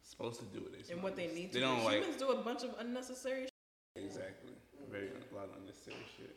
supposed 0.01 0.39
to 0.39 0.45
do. 0.45 0.61
What 0.61 0.73
they 0.73 0.93
And 0.93 1.03
what 1.03 1.15
they 1.15 1.27
need 1.27 1.51
to 1.51 1.59
They 1.59 1.65
do. 1.65 1.65
don't 1.65 1.83
like 1.83 2.01
Humans 2.01 2.17
do 2.17 2.29
a 2.29 2.41
bunch 2.43 2.63
of 2.63 2.75
unnecessary 2.79 3.47
exactly. 3.95 4.51
Very 4.89 5.07
a 5.07 5.35
lot 5.35 5.45
of 5.45 5.55
unnecessary 5.61 6.03
shit. 6.17 6.35